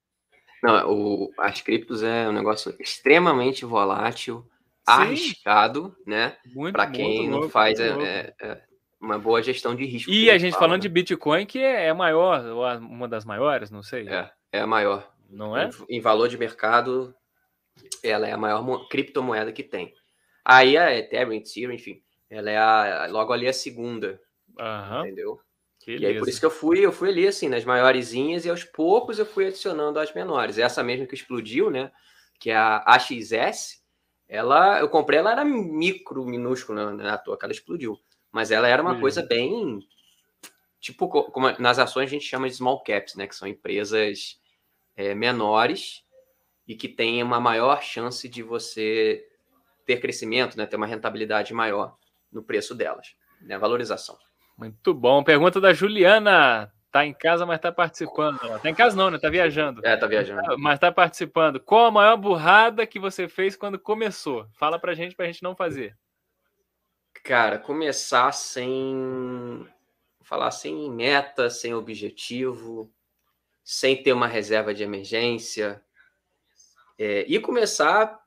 Não, 0.62 0.92
o, 0.92 1.32
as 1.38 1.60
criptos 1.62 2.02
é 2.02 2.28
um 2.28 2.32
negócio 2.32 2.76
extremamente 2.78 3.64
volátil. 3.64 4.46
Arriscado, 4.88 5.96
né? 6.06 6.36
Para 6.72 6.90
quem 6.90 7.28
não 7.28 7.38
louco, 7.38 7.50
faz 7.50 7.78
é, 7.78 7.88
é, 7.88 8.34
é, 8.40 8.62
uma 9.00 9.18
boa 9.18 9.42
gestão 9.42 9.74
de 9.74 9.84
risco. 9.84 10.10
E 10.10 10.30
a 10.30 10.38
gente 10.38 10.52
fala, 10.52 10.64
falando 10.64 10.80
né? 10.80 10.82
de 10.82 10.88
Bitcoin, 10.88 11.46
que 11.46 11.58
é, 11.58 11.86
é 11.86 11.92
maior, 11.92 12.42
uma 12.80 13.08
das 13.08 13.24
maiores, 13.24 13.70
não 13.70 13.82
sei. 13.82 14.08
É, 14.08 14.30
é 14.52 14.60
a 14.60 14.66
maior. 14.66 15.10
Não 15.30 15.56
é? 15.56 15.70
Em, 15.88 15.98
em 15.98 16.00
valor 16.00 16.28
de 16.28 16.38
mercado, 16.38 17.14
ela 18.02 18.26
é 18.26 18.32
a 18.32 18.38
maior 18.38 18.88
criptomoeda 18.88 19.52
que 19.52 19.62
tem. 19.62 19.92
Aí 20.44 20.76
a 20.76 20.96
Ethereum, 20.96 21.34
Ethereum, 21.34 21.72
enfim, 21.72 22.02
ela 22.30 22.50
é 22.50 22.56
a, 22.56 23.06
logo 23.10 23.32
ali 23.32 23.46
a 23.46 23.52
segunda. 23.52 24.20
Uhum. 24.58 25.00
Entendeu? 25.00 25.40
E 25.86 26.04
aí 26.04 26.18
por 26.18 26.28
isso 26.28 26.40
que 26.40 26.46
eu 26.46 26.50
fui, 26.50 26.84
eu 26.84 26.92
fui 26.92 27.08
ali 27.08 27.26
assim, 27.26 27.48
nas 27.48 27.64
maiorzinhas 27.64 28.44
e 28.44 28.50
aos 28.50 28.62
poucos 28.62 29.18
eu 29.18 29.24
fui 29.24 29.46
adicionando 29.46 29.98
as 29.98 30.12
menores. 30.12 30.58
Essa 30.58 30.82
mesma 30.82 31.06
que 31.06 31.14
explodiu, 31.14 31.70
né? 31.70 31.90
Que 32.38 32.50
é 32.50 32.56
a 32.56 32.82
AXS, 32.86 33.82
ela 34.28 34.78
eu 34.80 34.88
comprei, 34.88 35.18
ela 35.18 35.32
era 35.32 35.44
micro, 35.44 36.24
minúscula, 36.24 36.92
né? 36.92 37.10
À 37.10 37.16
toa 37.16 37.38
que 37.38 37.44
ela 37.44 37.52
explodiu. 37.52 37.98
Mas 38.30 38.50
ela 38.50 38.68
era 38.68 38.82
uma 38.82 39.00
coisa 39.00 39.22
bem 39.22 39.80
tipo 40.78 41.08
como 41.08 41.50
nas 41.58 41.78
ações 41.78 42.06
a 42.06 42.10
gente 42.10 42.24
chama 42.24 42.48
de 42.48 42.54
small 42.54 42.82
caps, 42.82 43.14
né? 43.14 43.26
Que 43.26 43.34
são 43.34 43.48
empresas 43.48 44.38
é, 44.94 45.14
menores 45.14 46.04
e 46.66 46.74
que 46.74 46.88
têm 46.88 47.22
uma 47.22 47.40
maior 47.40 47.82
chance 47.82 48.28
de 48.28 48.42
você 48.42 49.26
ter 49.86 49.98
crescimento, 50.00 50.56
né? 50.58 50.66
Ter 50.66 50.76
uma 50.76 50.86
rentabilidade 50.86 51.54
maior 51.54 51.96
no 52.30 52.42
preço 52.42 52.74
delas, 52.74 53.14
né? 53.40 53.56
Valorização. 53.56 54.18
Muito 54.58 54.92
bom. 54.92 55.24
Pergunta 55.24 55.60
da 55.60 55.72
Juliana. 55.72 56.70
Tá 56.90 57.04
em 57.04 57.12
casa, 57.12 57.44
mas 57.44 57.60
tá 57.60 57.70
participando. 57.70 58.38
Tá 58.38 58.68
em 58.68 58.74
casa 58.74 58.96
não, 58.96 59.10
né? 59.10 59.18
Tá 59.18 59.28
viajando. 59.28 59.84
É, 59.84 59.96
tá 59.96 60.06
viajando. 60.06 60.58
Mas 60.58 60.78
tá 60.78 60.90
participando. 60.90 61.60
Qual 61.60 61.86
a 61.86 61.90
maior 61.90 62.16
burrada 62.16 62.86
que 62.86 62.98
você 62.98 63.28
fez 63.28 63.56
quando 63.56 63.78
começou? 63.78 64.48
Fala 64.54 64.78
pra 64.78 64.94
gente, 64.94 65.14
pra 65.14 65.26
gente 65.26 65.42
não 65.42 65.54
fazer. 65.54 65.96
Cara, 67.22 67.58
começar 67.58 68.32
sem 68.32 69.66
falar 70.22 70.50
sem 70.50 70.90
meta, 70.90 71.50
sem 71.50 71.74
objetivo, 71.74 72.92
sem 73.64 74.02
ter 74.02 74.12
uma 74.12 74.26
reserva 74.26 74.72
de 74.72 74.82
emergência. 74.82 75.82
É, 76.98 77.24
e 77.28 77.38
começar 77.38 78.18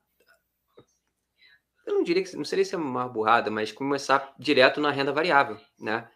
eu 1.85 1.95
não 1.95 2.03
diria 2.03 2.23
que 2.23 2.35
não 2.35 2.45
seria 2.45 2.63
ser 2.63 2.75
uma 2.75 3.07
burrada, 3.07 3.49
mas 3.49 3.71
começar 3.71 4.33
direto 4.37 4.79
na 4.79 4.91
renda 4.91 5.11
variável, 5.11 5.59
né? 5.79 6.09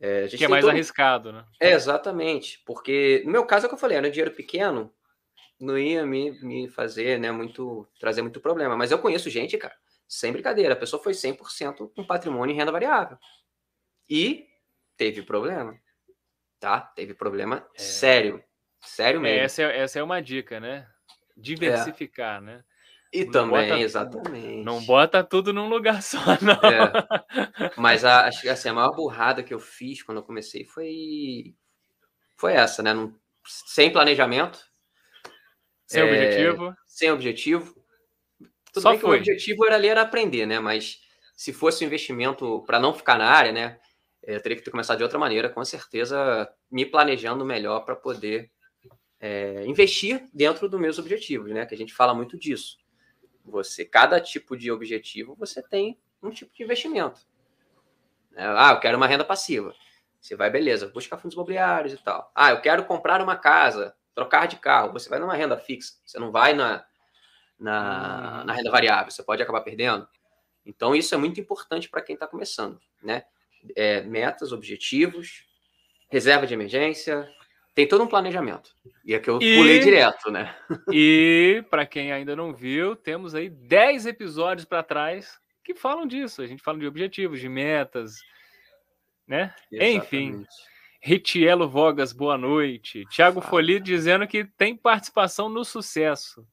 É, 0.00 0.26
que 0.28 0.44
é 0.44 0.48
mais 0.48 0.64
todo... 0.64 0.70
arriscado, 0.70 1.32
né? 1.32 1.44
É, 1.60 1.72
exatamente. 1.72 2.62
Porque, 2.66 3.22
no 3.24 3.32
meu 3.32 3.46
caso, 3.46 3.64
é 3.64 3.66
o 3.66 3.68
que 3.70 3.74
eu 3.74 3.78
falei, 3.78 3.96
era 3.96 4.10
dinheiro 4.10 4.34
pequeno, 4.34 4.92
não 5.58 5.78
ia 5.78 6.04
me, 6.04 6.32
me 6.42 6.68
fazer, 6.68 7.18
né, 7.18 7.30
muito, 7.30 7.88
trazer 7.98 8.22
muito 8.22 8.40
problema. 8.40 8.76
Mas 8.76 8.90
eu 8.90 8.98
conheço 8.98 9.30
gente, 9.30 9.56
cara, 9.56 9.74
sem 10.06 10.32
brincadeira, 10.32 10.74
a 10.74 10.76
pessoa 10.76 11.02
foi 11.02 11.12
100% 11.12 11.92
com 11.94 12.04
patrimônio 12.04 12.52
em 12.52 12.56
renda 12.56 12.72
variável. 12.72 13.18
E 14.08 14.46
teve 14.96 15.22
problema, 15.22 15.78
tá? 16.60 16.80
Teve 16.80 17.14
problema 17.14 17.66
é... 17.74 17.78
sério, 17.80 18.42
sério 18.80 19.18
é, 19.20 19.22
mesmo. 19.22 19.40
É, 19.40 19.44
essa, 19.44 19.62
é, 19.62 19.78
essa 19.78 19.98
é 19.98 20.02
uma 20.02 20.20
dica, 20.20 20.60
né? 20.60 20.86
Diversificar, 21.36 22.40
né? 22.40 22.62
E 23.14 23.24
não 23.24 23.30
também, 23.30 23.68
bota, 23.68 23.80
exatamente. 23.80 24.64
Não 24.64 24.84
bota 24.84 25.22
tudo 25.22 25.52
num 25.52 25.68
lugar 25.68 26.02
só, 26.02 26.18
não. 26.42 26.54
É. 26.68 27.70
Mas 27.76 28.04
a, 28.04 28.26
acho 28.26 28.40
que 28.42 28.48
assim, 28.48 28.70
a 28.70 28.74
maior 28.74 28.92
burrada 28.92 29.40
que 29.40 29.54
eu 29.54 29.60
fiz 29.60 30.02
quando 30.02 30.18
eu 30.18 30.24
comecei 30.24 30.64
foi, 30.64 31.54
foi 32.36 32.54
essa, 32.54 32.82
né? 32.82 32.90
Sem 33.46 33.92
planejamento. 33.92 34.58
Sem 35.86 36.02
é, 36.02 36.04
objetivo. 36.04 36.74
Sem 36.88 37.10
objetivo. 37.12 37.74
Tudo 38.72 38.82
só 38.82 38.90
bem 38.90 38.98
foi. 38.98 39.10
que 39.22 39.30
o 39.30 39.32
objetivo 39.32 39.64
era 39.64 39.76
ali 39.76 39.86
era 39.86 40.02
aprender, 40.02 40.44
né? 40.44 40.58
Mas 40.58 40.98
se 41.36 41.52
fosse 41.52 41.84
um 41.84 41.86
investimento 41.86 42.64
para 42.66 42.80
não 42.80 42.92
ficar 42.92 43.16
na 43.16 43.30
área, 43.30 43.52
né? 43.52 43.78
Eu 44.24 44.40
teria 44.40 44.56
que 44.56 44.64
ter 44.64 44.72
começado 44.72 44.98
de 44.98 45.04
outra 45.04 45.20
maneira, 45.20 45.48
com 45.48 45.64
certeza, 45.64 46.50
me 46.68 46.84
planejando 46.84 47.44
melhor 47.44 47.84
para 47.84 47.94
poder 47.94 48.50
é, 49.20 49.64
investir 49.66 50.28
dentro 50.34 50.68
dos 50.68 50.80
meus 50.80 50.98
objetivos, 50.98 51.52
né? 51.52 51.64
Que 51.64 51.76
a 51.76 51.78
gente 51.78 51.94
fala 51.94 52.12
muito 52.12 52.36
disso. 52.36 52.82
Você, 53.44 53.84
cada 53.84 54.20
tipo 54.20 54.56
de 54.56 54.70
objetivo, 54.72 55.34
você 55.34 55.62
tem 55.62 55.98
um 56.22 56.30
tipo 56.30 56.52
de 56.54 56.62
investimento. 56.62 57.20
É, 58.34 58.44
ah, 58.44 58.72
eu 58.72 58.80
quero 58.80 58.96
uma 58.96 59.06
renda 59.06 59.24
passiva. 59.24 59.74
Você 60.20 60.34
vai, 60.34 60.50
beleza, 60.50 60.88
buscar 60.88 61.18
fundos 61.18 61.34
imobiliários 61.34 61.92
e 61.92 61.98
tal. 61.98 62.32
Ah, 62.34 62.50
eu 62.50 62.60
quero 62.60 62.84
comprar 62.86 63.20
uma 63.20 63.36
casa, 63.36 63.94
trocar 64.14 64.48
de 64.48 64.56
carro. 64.56 64.92
Você 64.92 65.08
vai 65.08 65.18
numa 65.18 65.34
renda 65.34 65.58
fixa. 65.58 65.98
Você 66.04 66.18
não 66.18 66.32
vai 66.32 66.54
na, 66.54 66.84
na, 67.58 68.40
hum. 68.40 68.44
na 68.46 68.52
renda 68.54 68.70
variável. 68.70 69.10
Você 69.10 69.22
pode 69.22 69.42
acabar 69.42 69.60
perdendo. 69.60 70.08
Então, 70.64 70.94
isso 70.94 71.14
é 71.14 71.18
muito 71.18 71.38
importante 71.38 71.90
para 71.90 72.00
quem 72.00 72.14
está 72.14 72.26
começando, 72.26 72.80
né? 73.02 73.24
É, 73.76 74.00
metas, 74.02 74.52
objetivos, 74.52 75.46
reserva 76.10 76.46
de 76.46 76.54
emergência, 76.54 77.28
tem 77.74 77.88
todo 77.88 78.04
um 78.04 78.06
planejamento. 78.06 78.70
E 79.04 79.14
é 79.14 79.18
que 79.18 79.28
eu 79.28 79.38
e, 79.42 79.56
pulei 79.56 79.80
direto, 79.80 80.30
né? 80.30 80.54
E, 80.92 81.64
para 81.68 81.84
quem 81.84 82.12
ainda 82.12 82.36
não 82.36 82.54
viu, 82.54 82.94
temos 82.94 83.34
aí 83.34 83.50
10 83.50 84.06
episódios 84.06 84.64
para 84.64 84.82
trás 84.82 85.38
que 85.64 85.74
falam 85.74 86.06
disso. 86.06 86.40
A 86.40 86.46
gente 86.46 86.62
fala 86.62 86.78
de 86.78 86.86
objetivos, 86.86 87.40
de 87.40 87.48
metas, 87.48 88.20
né? 89.26 89.52
Exatamente. 89.72 89.96
Enfim. 89.96 90.46
Ritielo 91.02 91.68
Vogas, 91.68 92.12
boa 92.12 92.38
noite. 92.38 93.04
Tiago. 93.10 93.40
Folia 93.40 93.80
dizendo 93.80 94.26
que 94.26 94.44
tem 94.44 94.76
participação 94.76 95.48
no 95.48 95.64
sucesso. 95.64 96.46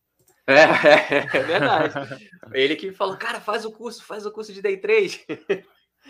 É, 0.48 0.64
é, 0.64 1.38
é 1.38 1.44
verdade. 1.44 2.30
Ele 2.52 2.76
que 2.76 2.92
falou, 2.92 3.16
cara, 3.16 3.40
faz 3.40 3.64
o 3.64 3.72
curso, 3.72 4.04
faz 4.04 4.26
o 4.26 4.32
curso 4.32 4.52
de 4.52 4.62
Day 4.62 4.78
3. 4.78 5.26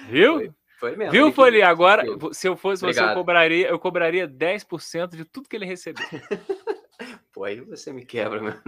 Viu? 0.10 0.36
Foi. 0.38 0.52
Foi 0.82 0.96
mesmo. 0.96 1.12
Viu, 1.12 1.32
Folha? 1.32 1.68
Agora, 1.68 2.04
se 2.34 2.48
eu 2.48 2.58
fosse 2.58 2.84
Obrigado. 2.84 3.06
você, 3.06 3.12
eu 3.12 3.16
cobraria, 3.16 3.68
eu 3.68 3.78
cobraria 3.78 4.28
10% 4.28 5.16
de 5.16 5.24
tudo 5.24 5.48
que 5.48 5.56
ele 5.56 5.68
recebeu. 5.68 6.04
Pô, 7.32 7.44
aí 7.44 7.62
você 7.62 7.94
me 7.94 8.04
quebra, 8.04 8.42
meu. 8.42 8.54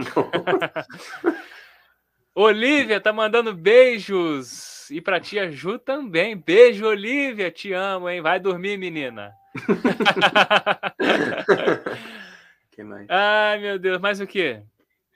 Olivia 2.32 3.00
tá 3.00 3.12
mandando 3.12 3.52
beijos. 3.52 4.88
E 4.90 5.00
pra 5.00 5.18
tia 5.18 5.50
Ju 5.50 5.76
também. 5.76 6.36
Beijo, 6.36 6.86
Olivia. 6.86 7.50
Te 7.50 7.72
amo, 7.72 8.08
hein? 8.08 8.20
Vai 8.20 8.38
dormir, 8.38 8.78
menina. 8.78 9.32
que 12.70 12.84
mais? 12.84 13.08
Ai, 13.10 13.58
meu 13.58 13.76
Deus. 13.76 14.00
Mais 14.00 14.20
o 14.20 14.26
quê? 14.26 14.62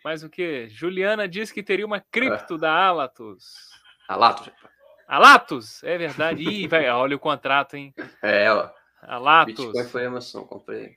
Mais 0.04 0.24
o 0.24 0.28
quê? 0.28 0.66
Juliana 0.68 1.28
disse 1.28 1.54
que 1.54 1.62
teria 1.62 1.86
uma 1.86 2.00
cripto 2.00 2.54
ah. 2.54 2.58
da 2.58 2.72
Alatos. 2.72 3.70
Alatos, 4.08 4.50
Alatos, 5.08 5.82
é 5.82 5.96
verdade. 5.96 6.42
Ih, 6.42 6.68
vai, 6.68 6.86
olha 6.90 7.16
o 7.16 7.18
contrato, 7.18 7.76
hein? 7.76 7.94
É, 8.22 8.52
ó. 8.52 8.68
Alatos. 9.00 9.54
Bitcoin 9.54 9.84
foi 9.84 10.04
emoção, 10.04 10.44
comprei. 10.44 10.96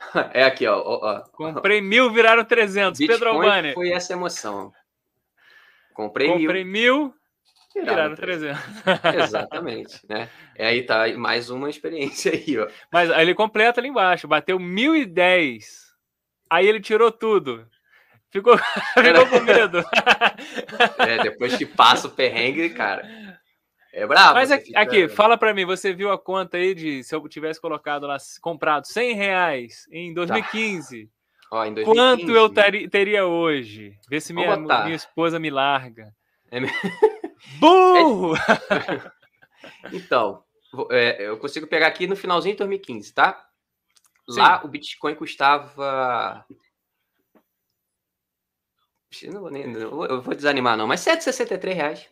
É 0.34 0.42
aqui, 0.42 0.66
ó. 0.66 0.82
ó, 0.84 1.20
Comprei 1.30 1.80
mil, 1.80 2.10
viraram 2.10 2.44
300. 2.44 2.98
Bitcoin 2.98 3.16
Pedro 3.16 3.30
Albani. 3.30 3.72
Foi 3.72 3.92
essa 3.92 4.12
emoção. 4.12 4.72
Comprei, 5.94 6.26
Comprei 6.26 6.64
mil, 6.64 6.72
mil 6.72 7.14
viraram, 7.72 8.16
viraram 8.16 8.16
300. 8.16 8.60
300. 8.82 9.14
Exatamente, 9.22 10.00
né? 10.08 10.28
E 10.58 10.62
aí 10.64 10.82
tá 10.82 11.06
mais 11.16 11.48
uma 11.48 11.70
experiência 11.70 12.32
aí, 12.32 12.58
ó. 12.58 12.66
Mas 12.90 13.12
aí 13.12 13.22
ele 13.22 13.34
completa 13.34 13.80
ali 13.80 13.90
embaixo, 13.90 14.26
bateu 14.26 14.58
1010. 14.58 15.92
Aí 16.50 16.66
ele 16.66 16.80
tirou 16.80 17.12
tudo. 17.12 17.64
Ficou, 18.32 18.58
ficou 18.98 19.26
com 19.28 19.40
medo. 19.40 19.84
É, 20.98 21.22
depois 21.22 21.56
que 21.56 21.64
passa 21.64 22.08
o 22.08 22.10
perrengue, 22.10 22.70
cara. 22.70 23.06
É 23.92 24.06
brabo. 24.06 24.34
Mas 24.34 24.50
aqui, 24.50 24.66
fica... 24.66 24.80
aqui, 24.80 25.08
fala 25.08 25.36
para 25.36 25.52
mim, 25.52 25.66
você 25.66 25.92
viu 25.92 26.10
a 26.10 26.18
conta 26.18 26.56
aí 26.56 26.74
de 26.74 27.04
se 27.04 27.14
eu 27.14 27.28
tivesse 27.28 27.60
colocado 27.60 28.06
lá, 28.06 28.16
comprado 28.40 28.86
100 28.86 29.14
reais 29.14 29.86
em 29.92 30.14
2015? 30.14 31.04
Tá. 31.04 31.12
Ó, 31.50 31.64
em 31.66 31.74
2015 31.74 31.84
quanto 31.84 32.30
eu 32.34 32.48
ter, 32.48 32.88
teria 32.88 33.26
hoje? 33.26 33.98
Vê 34.08 34.18
se 34.18 34.32
minha, 34.32 34.56
minha 34.56 34.94
esposa 34.94 35.38
me 35.38 35.50
larga. 35.50 36.14
É... 36.50 36.60
Burro! 37.60 38.34
É... 38.34 39.92
então, 39.92 40.42
é, 40.90 41.28
eu 41.28 41.36
consigo 41.36 41.66
pegar 41.66 41.88
aqui 41.88 42.06
no 42.06 42.16
finalzinho 42.16 42.54
de 42.54 42.58
2015, 42.60 43.12
tá? 43.12 43.46
Lá 44.26 44.58
Sim. 44.58 44.66
o 44.66 44.70
Bitcoin 44.70 45.14
custava. 45.14 46.46
Não 49.24 49.42
vou 49.42 49.50
nem, 49.50 49.70
eu 49.70 50.22
vou 50.22 50.34
desanimar, 50.34 50.78
não, 50.78 50.86
mas 50.86 51.00
163 51.00 51.76
reais 51.76 52.08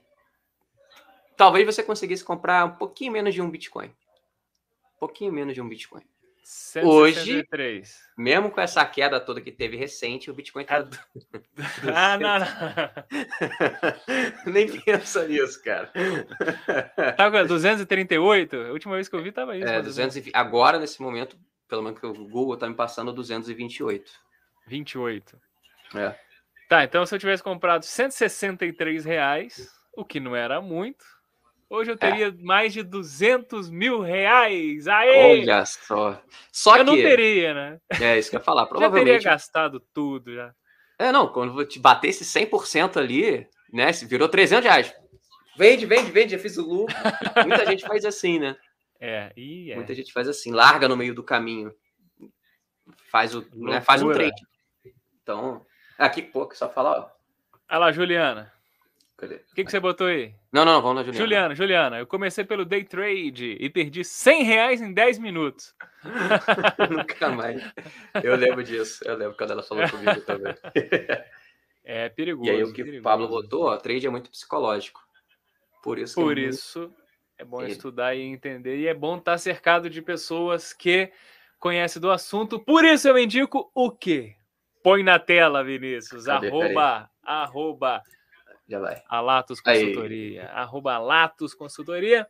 talvez 1.41 1.65
você 1.65 1.83
conseguisse 1.83 2.23
comprar 2.23 2.67
um 2.67 2.73
pouquinho 2.73 3.13
menos 3.13 3.33
de 3.33 3.41
um 3.41 3.49
Bitcoin. 3.49 3.87
Um 3.87 4.99
pouquinho 4.99 5.33
menos 5.33 5.55
de 5.55 5.63
um 5.63 5.67
Bitcoin. 5.67 6.03
163. 6.45 7.81
Hoje, 7.81 7.99
mesmo 8.19 8.51
com 8.51 8.61
essa 8.61 8.85
queda 8.85 9.19
toda 9.19 9.41
que 9.41 9.51
teve 9.51 9.75
recente, 9.75 10.31
o 10.31 10.35
Bitcoin 10.35 10.67
tá. 10.67 10.87
ah, 11.95 12.19
não, 12.21 12.41
não. 12.41 12.47
Nem 14.53 14.81
pensa 14.83 15.27
nisso, 15.27 15.65
cara. 15.65 15.91
Tá 17.17 17.31
com 17.31 17.47
238? 17.47 18.57
A 18.57 18.73
última 18.73 18.97
vez 18.97 19.09
que 19.09 19.17
eu 19.17 19.23
vi 19.23 19.33
tava 19.33 19.57
isso. 19.57 19.67
É, 19.67 19.81
220. 19.81 20.35
Agora, 20.35 20.79
nesse 20.79 21.01
momento, 21.01 21.39
pelo 21.67 21.81
menos 21.83 21.99
que 21.99 22.07
o 22.07 22.13
Google 22.13 22.59
tá 22.59 22.69
me 22.69 22.75
passando 22.75 23.15
228. 23.15 24.13
28. 24.67 25.41
É. 25.95 26.15
Tá, 26.69 26.85
então 26.85 27.07
se 27.07 27.15
eu 27.15 27.19
tivesse 27.19 27.43
comprado 27.43 27.87
163 27.87 29.07
reais, 29.07 29.73
o 29.97 30.05
que 30.05 30.21
não 30.21 30.37
era 30.37 30.61
muito, 30.61 31.03
Hoje 31.71 31.93
eu 31.93 31.95
é. 31.95 31.97
teria 31.97 32.27
é. 32.27 32.33
mais 32.33 32.73
de 32.73 32.83
200 32.83 33.71
mil 33.71 34.01
reais. 34.01 34.89
Aê! 34.89 35.41
Olha 35.41 35.65
só. 35.65 36.21
Só 36.51 36.77
eu 36.77 36.85
que... 36.85 36.91
não 36.91 36.97
teria, 36.97 37.55
né? 37.55 37.81
É 38.01 38.19
isso 38.19 38.29
que 38.29 38.35
eu 38.35 38.41
ia 38.41 38.45
falar. 38.45 38.67
Provavelmente. 38.67 39.07
Já 39.07 39.19
teria 39.19 39.31
gastado 39.31 39.81
tudo 39.95 40.35
já. 40.35 40.53
É, 40.99 41.13
não. 41.13 41.29
Quando 41.29 41.65
te 41.65 41.79
bater 41.79 42.09
esse 42.09 42.25
100% 42.25 42.97
ali, 42.97 43.47
né? 43.73 43.93
Se 43.93 44.05
virou 44.05 44.29
300 44.29 44.65
reais. 44.65 44.95
Vende, 45.57 45.87
vende, 45.87 46.11
vende. 46.11 46.33
Já 46.33 46.39
fiz 46.41 46.59
o 46.59 46.67
lucro. 46.67 46.97
Muita 47.47 47.65
gente 47.65 47.87
faz 47.87 48.05
assim, 48.05 48.41
né? 48.41 48.57
É, 49.03 49.33
e 49.35 49.73
é. 49.73 49.77
Muita 49.77 49.95
gente 49.95 50.13
faz 50.13 50.29
assim. 50.29 50.53
Larga 50.53 50.87
no 50.87 50.95
meio 50.95 51.15
do 51.15 51.23
caminho. 51.23 51.75
Faz, 53.11 53.35
o, 53.35 53.43
né, 53.55 53.81
faz 53.81 54.03
um 54.03 54.13
trade. 54.13 54.43
Então, 55.23 55.65
aqui, 55.97 56.21
pô, 56.21 56.47
só 56.53 56.69
falar, 56.69 56.99
ó. 56.99 57.11
Olha 57.71 57.79
lá, 57.79 57.93
Juliana. 57.93 58.53
Cadê? 59.21 59.35
O 59.35 59.55
que, 59.55 59.65
que 59.65 59.71
você 59.71 59.79
botou 59.79 60.07
aí? 60.07 60.35
Não, 60.51 60.65
não, 60.65 60.81
vamos 60.81 60.97
na 60.97 61.03
Juliana. 61.03 61.19
Juliana, 61.19 61.55
Juliana, 61.55 61.99
eu 61.99 62.07
comecei 62.07 62.43
pelo 62.43 62.65
day 62.65 62.83
trade 62.83 63.55
e 63.61 63.69
perdi 63.69 64.03
100 64.03 64.43
reais 64.45 64.81
em 64.81 64.95
10 64.95 65.19
minutos. 65.19 65.75
Nunca 66.91 67.29
mais. 67.29 67.63
Eu 68.25 68.35
lembro 68.35 68.65
disso. 68.65 69.05
Eu 69.05 69.19
lembro 69.19 69.37
quando 69.37 69.51
ela 69.51 69.63
falou 69.63 69.87
comigo 69.91 70.21
também. 70.23 70.55
É 71.83 72.09
perigoso. 72.09 72.49
E 72.49 72.51
aí 72.51 72.63
o 72.63 72.73
que 72.73 72.85
perigoso. 72.85 73.01
o 73.01 73.03
Pablo 73.03 73.27
botou, 73.27 73.65
ó, 73.65 73.77
trade 73.77 74.07
é 74.07 74.11
muito 74.11 74.31
psicológico. 74.31 75.01
Por 75.83 75.99
isso. 75.99 76.15
Por 76.15 76.39
é 76.39 76.43
isso 76.43 76.81
muito... 76.81 76.95
é 77.39 77.45
bom 77.45 77.63
Ele... 77.63 77.73
estudar 77.73 78.15
e 78.15 78.21
entender. 78.21 78.79
E 78.79 78.87
é 78.87 78.95
bom 78.95 79.17
estar 79.17 79.37
cercado 79.39 79.91
de 79.91 80.01
pessoas 80.01 80.73
que 80.73 81.11
conhecem 81.59 82.01
do 82.01 82.11
assunto. 82.11 82.61
Por 82.61 82.85
isso 82.85 83.09
eu 83.09 83.19
indico 83.19 83.73
o 83.75 83.91
quê? 83.91 84.37
Põe 84.85 85.03
na 85.03 85.19
tela, 85.19 85.65
Vinícius. 85.65 86.27
Cadê? 86.27 86.47
Arroba, 86.47 87.11
arroba 87.25 88.03
já 88.71 88.79
vai. 88.79 89.03
A 89.09 89.21
Latos 89.21 89.61
Consultoria. 89.61 90.43
Aí. 90.43 90.49
Arroba 90.53 90.97
Latos 90.99 91.55
Consultoria. 91.55 92.27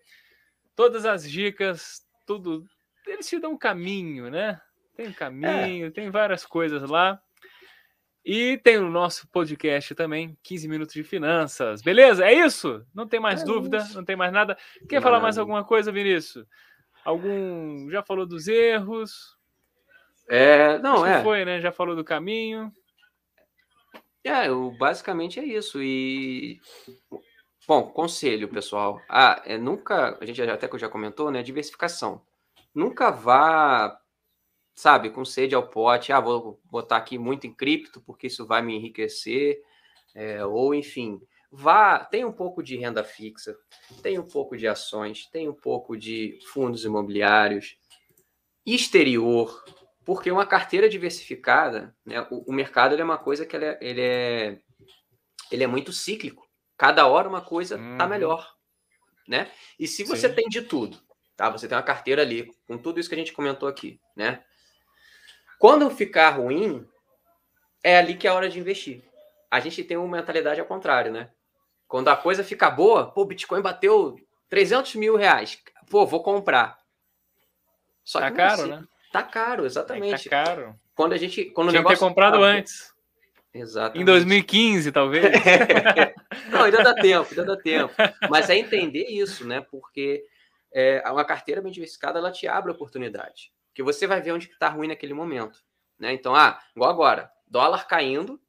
Todas 0.74 1.04
as 1.04 1.30
dicas, 1.30 2.02
tudo. 2.26 2.64
Eles 3.06 3.28
te 3.28 3.38
dão 3.38 3.52
um 3.52 3.58
caminho, 3.58 4.30
né? 4.30 4.58
Tem 4.96 5.08
um 5.08 5.12
caminho, 5.12 5.86
é. 5.86 5.90
tem 5.90 6.10
várias 6.10 6.46
coisas 6.46 6.88
lá. 6.88 7.20
E 8.24 8.58
tem 8.58 8.78
o 8.78 8.90
nosso 8.90 9.28
podcast 9.28 9.94
também, 9.94 10.36
15 10.42 10.68
minutos 10.68 10.94
de 10.94 11.02
finanças. 11.02 11.82
Beleza? 11.82 12.24
É 12.24 12.32
isso? 12.32 12.84
Não 12.94 13.06
tem 13.06 13.20
mais 13.20 13.42
é 13.42 13.44
dúvida, 13.44 13.78
isso. 13.78 13.94
não 13.94 14.04
tem 14.04 14.16
mais 14.16 14.32
nada. 14.32 14.56
Quer 14.88 14.96
não. 14.96 15.02
falar 15.02 15.20
mais 15.20 15.36
alguma 15.36 15.64
coisa, 15.64 15.92
Vinícius? 15.92 16.46
Algum. 17.04 17.90
Já 17.90 18.02
falou 18.02 18.26
dos 18.26 18.46
erros? 18.48 19.36
É, 20.28 20.78
não, 20.78 21.02
Acho 21.02 21.18
é. 21.18 21.22
foi, 21.22 21.44
né? 21.44 21.60
Já 21.60 21.72
falou 21.72 21.96
do 21.96 22.04
caminho. 22.04 22.72
É, 24.24 24.50
o, 24.50 24.70
basicamente 24.70 25.40
é 25.40 25.44
isso. 25.44 25.82
E 25.82 26.60
bom, 27.66 27.90
conselho, 27.90 28.48
pessoal. 28.48 29.00
Ah, 29.08 29.42
é 29.44 29.56
nunca, 29.56 30.18
a 30.20 30.26
gente 30.26 30.42
até 30.42 30.68
que 30.68 30.78
já 30.78 30.88
comentou, 30.88 31.30
né? 31.30 31.42
Diversificação. 31.42 32.22
Nunca 32.74 33.10
vá, 33.10 34.00
sabe, 34.74 35.10
com 35.10 35.24
sede 35.24 35.54
ao 35.54 35.68
pote. 35.68 36.12
Ah, 36.12 36.20
vou 36.20 36.60
botar 36.64 36.98
aqui 36.98 37.18
muito 37.18 37.46
em 37.46 37.54
cripto 37.54 38.00
porque 38.02 38.26
isso 38.26 38.46
vai 38.46 38.62
me 38.62 38.76
enriquecer. 38.76 39.62
É, 40.14 40.44
ou 40.44 40.74
enfim, 40.74 41.20
vá, 41.50 42.04
tem 42.04 42.24
um 42.24 42.32
pouco 42.32 42.62
de 42.62 42.76
renda 42.76 43.04
fixa, 43.04 43.56
tem 44.02 44.18
um 44.18 44.26
pouco 44.26 44.56
de 44.56 44.66
ações, 44.66 45.26
tem 45.26 45.48
um 45.48 45.54
pouco 45.54 45.96
de 45.96 46.38
fundos 46.52 46.84
imobiliários, 46.84 47.78
exterior, 48.66 49.64
porque 50.10 50.28
uma 50.28 50.44
carteira 50.44 50.88
diversificada, 50.88 51.94
né, 52.04 52.26
o, 52.32 52.50
o 52.50 52.52
mercado 52.52 53.00
é 53.00 53.04
uma 53.04 53.16
coisa 53.16 53.46
que 53.46 53.54
ele 53.54 53.64
é, 53.64 53.78
ele 53.80 54.00
é, 54.00 54.58
ele 55.52 55.62
é 55.62 55.68
muito 55.68 55.92
cíclico. 55.92 56.50
Cada 56.76 57.06
hora 57.06 57.28
uma 57.28 57.40
coisa 57.40 57.76
está 57.76 58.02
uhum. 58.02 58.10
melhor, 58.10 58.52
né? 59.28 59.48
E 59.78 59.86
se 59.86 60.02
você 60.02 60.28
Sim. 60.28 60.34
tem 60.34 60.48
de 60.48 60.62
tudo, 60.62 61.00
tá? 61.36 61.48
Você 61.50 61.68
tem 61.68 61.78
uma 61.78 61.84
carteira 61.84 62.22
ali 62.22 62.52
com 62.66 62.76
tudo 62.76 62.98
isso 62.98 63.08
que 63.08 63.14
a 63.14 63.18
gente 63.18 63.32
comentou 63.32 63.68
aqui, 63.68 64.00
né? 64.16 64.42
Quando 65.60 65.88
ficar 65.90 66.30
ruim, 66.30 66.84
é 67.80 67.96
ali 67.96 68.16
que 68.16 68.26
é 68.26 68.30
a 68.30 68.34
hora 68.34 68.50
de 68.50 68.58
investir. 68.58 69.04
A 69.48 69.60
gente 69.60 69.84
tem 69.84 69.96
uma 69.96 70.16
mentalidade 70.16 70.58
ao 70.58 70.66
contrário, 70.66 71.12
né? 71.12 71.30
Quando 71.86 72.08
a 72.08 72.16
coisa 72.16 72.42
fica 72.42 72.68
boa, 72.68 73.12
pô, 73.12 73.22
o 73.22 73.26
Bitcoin 73.26 73.62
bateu 73.62 74.16
300 74.48 74.96
mil 74.96 75.14
reais. 75.14 75.62
Pô, 75.88 76.04
vou 76.04 76.20
comprar. 76.20 76.80
Só 78.02 78.18
tá 78.18 78.32
caro, 78.32 78.66
né? 78.66 78.84
Tá 79.10 79.22
caro, 79.22 79.66
exatamente. 79.66 80.28
É 80.28 80.30
tá 80.30 80.44
caro. 80.44 80.78
Quando 80.94 81.12
a 81.12 81.16
gente. 81.16 81.46
Quando 81.46 81.70
Tinha 81.70 81.80
o 81.80 81.82
negócio 81.82 81.98
ter 81.98 82.04
comprado 82.04 82.38
tá... 82.38 82.44
antes. 82.44 82.94
Exatamente. 83.52 84.02
Em 84.02 84.04
2015, 84.04 84.92
talvez. 84.92 85.24
Não, 86.50 86.62
ainda 86.62 86.82
dá 86.84 86.94
tempo, 86.94 87.28
ainda 87.30 87.44
dá 87.44 87.56
tempo. 87.56 87.92
Mas 88.30 88.48
é 88.48 88.56
entender 88.56 89.06
isso, 89.08 89.44
né? 89.46 89.60
Porque 89.60 90.24
é, 90.72 91.02
uma 91.10 91.24
carteira 91.24 91.60
bem 91.60 91.72
diversificada, 91.72 92.18
ela 92.18 92.30
te 92.30 92.46
abre 92.46 92.70
oportunidade. 92.70 93.52
Porque 93.68 93.82
você 93.82 94.06
vai 94.06 94.20
ver 94.20 94.32
onde 94.32 94.46
está 94.46 94.68
ruim 94.68 94.88
naquele 94.88 95.14
momento. 95.14 95.60
Né? 95.98 96.12
Então, 96.12 96.34
ah, 96.34 96.60
igual 96.74 96.90
agora, 96.90 97.30
dólar 97.46 97.86
caindo 97.86 98.40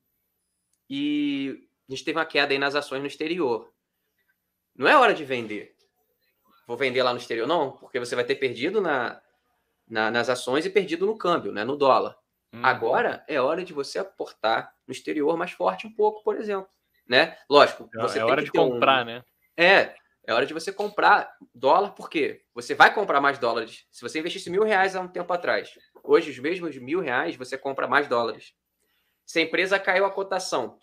e 0.89 1.67
a 1.89 1.91
gente 1.91 2.05
teve 2.05 2.19
uma 2.19 2.25
queda 2.25 2.53
aí 2.53 2.59
nas 2.59 2.75
ações 2.75 3.01
no 3.01 3.07
exterior. 3.07 3.71
Não 4.75 4.87
é 4.87 4.95
hora 4.95 5.13
de 5.13 5.25
vender. 5.25 5.75
Vou 6.67 6.77
vender 6.77 7.01
lá 7.01 7.11
no 7.11 7.19
exterior, 7.19 7.47
não, 7.47 7.71
porque 7.71 7.99
você 7.99 8.15
vai 8.15 8.23
ter 8.23 8.35
perdido 8.35 8.79
na, 8.79 9.21
na, 9.91 10.09
nas 10.09 10.29
ações 10.29 10.65
e 10.65 10.69
perdido 10.69 11.05
no 11.05 11.17
câmbio, 11.17 11.51
né, 11.51 11.65
no 11.65 11.75
dólar. 11.75 12.17
Uhum. 12.53 12.65
Agora 12.65 13.23
é 13.27 13.39
hora 13.39 13.63
de 13.63 13.73
você 13.73 13.99
aportar 13.99 14.73
no 14.87 14.91
exterior 14.93 15.37
mais 15.37 15.51
forte 15.51 15.85
um 15.85 15.93
pouco, 15.93 16.23
por 16.23 16.37
exemplo. 16.37 16.69
Né? 17.07 17.37
Lógico, 17.49 17.89
é, 17.93 18.01
você 18.01 18.19
é 18.19 18.25
hora 18.25 18.41
de 18.41 18.51
comprar, 18.51 19.03
um... 19.03 19.05
né? 19.05 19.23
É, 19.57 19.93
é 20.25 20.33
hora 20.33 20.45
de 20.45 20.53
você 20.53 20.71
comprar 20.71 21.35
dólar, 21.53 21.91
porque 21.91 22.41
você 22.53 22.73
vai 22.73 22.93
comprar 22.93 23.19
mais 23.19 23.37
dólares. 23.37 23.85
Se 23.91 24.01
você 24.01 24.19
investisse 24.19 24.49
mil 24.49 24.63
reais 24.63 24.95
há 24.95 25.01
um 25.01 25.07
tempo 25.07 25.31
atrás, 25.33 25.77
hoje 26.03 26.31
os 26.31 26.39
mesmos 26.39 26.77
mil 26.77 27.01
reais 27.01 27.35
você 27.35 27.57
compra 27.57 27.87
mais 27.87 28.07
dólares. 28.07 28.53
Se 29.25 29.39
a 29.39 29.41
empresa 29.41 29.77
caiu 29.77 30.05
a 30.05 30.11
cotação, 30.11 30.77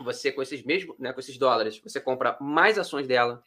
você 0.00 0.32
com 0.32 0.42
esses 0.42 0.64
mesmos, 0.64 0.98
né, 0.98 1.12
com 1.12 1.20
esses 1.20 1.38
dólares, 1.38 1.80
você 1.80 2.00
compra 2.00 2.36
mais 2.40 2.78
ações 2.78 3.06
dela. 3.06 3.42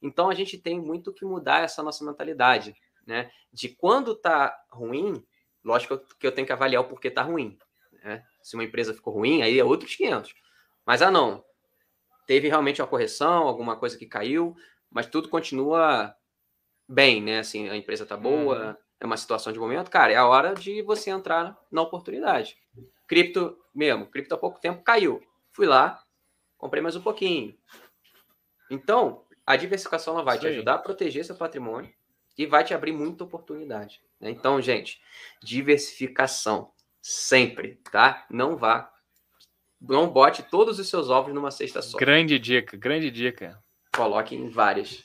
Então 0.00 0.30
a 0.30 0.34
gente 0.34 0.56
tem 0.56 0.80
muito 0.80 1.12
que 1.12 1.24
mudar 1.24 1.64
essa 1.64 1.82
nossa 1.82 2.04
mentalidade 2.04 2.74
né? 3.08 3.30
De 3.50 3.70
quando 3.70 4.14
tá 4.14 4.54
ruim, 4.70 5.24
lógico 5.64 5.98
que 6.20 6.26
eu 6.26 6.30
tenho 6.30 6.46
que 6.46 6.52
avaliar 6.52 6.82
o 6.82 6.88
porquê 6.88 7.10
tá 7.10 7.22
ruim. 7.22 7.58
Né? 8.04 8.22
Se 8.42 8.54
uma 8.54 8.62
empresa 8.62 8.92
ficou 8.92 9.14
ruim, 9.14 9.40
aí 9.40 9.58
é 9.58 9.64
outros 9.64 9.96
500. 9.96 10.34
Mas, 10.84 11.00
ah, 11.00 11.10
não, 11.10 11.42
teve 12.26 12.48
realmente 12.48 12.82
uma 12.82 12.86
correção, 12.86 13.48
alguma 13.48 13.76
coisa 13.76 13.96
que 13.96 14.06
caiu, 14.06 14.54
mas 14.90 15.06
tudo 15.06 15.30
continua 15.30 16.14
bem, 16.86 17.22
né? 17.22 17.38
Assim, 17.38 17.68
a 17.70 17.76
empresa 17.76 18.04
tá 18.04 18.16
boa, 18.16 18.68
uhum. 18.68 18.76
é 19.00 19.06
uma 19.06 19.16
situação 19.16 19.52
de 19.52 19.58
momento, 19.58 19.90
cara, 19.90 20.12
é 20.12 20.16
a 20.16 20.26
hora 20.26 20.54
de 20.54 20.82
você 20.82 21.10
entrar 21.10 21.58
na 21.72 21.80
oportunidade. 21.80 22.56
Cripto 23.06 23.58
mesmo, 23.74 24.06
cripto 24.06 24.34
há 24.34 24.38
pouco 24.38 24.60
tempo 24.60 24.82
caiu. 24.82 25.22
Fui 25.52 25.66
lá, 25.66 26.02
comprei 26.58 26.82
mais 26.82 26.94
um 26.94 27.02
pouquinho. 27.02 27.58
Então, 28.70 29.24
a 29.46 29.56
diversificação 29.56 30.14
ela 30.14 30.22
vai 30.22 30.36
Sim. 30.36 30.42
te 30.42 30.46
ajudar 30.48 30.74
a 30.74 30.78
proteger 30.78 31.24
seu 31.24 31.34
patrimônio 31.34 31.90
e 32.38 32.46
vai 32.46 32.62
te 32.62 32.72
abrir 32.72 32.92
muita 32.92 33.24
oportunidade. 33.24 34.00
Né? 34.20 34.30
Então, 34.30 34.62
gente, 34.62 35.00
diversificação 35.42 36.70
sempre, 37.02 37.80
tá? 37.90 38.24
Não 38.30 38.56
vá, 38.56 38.90
não 39.80 40.08
bote 40.08 40.42
todos 40.44 40.78
os 40.78 40.88
seus 40.88 41.10
ovos 41.10 41.34
numa 41.34 41.50
cesta 41.50 41.82
só. 41.82 41.98
Grande 41.98 42.38
dica, 42.38 42.76
grande 42.76 43.10
dica. 43.10 43.60
Coloque 43.94 44.34
em 44.34 44.48
várias. 44.48 45.04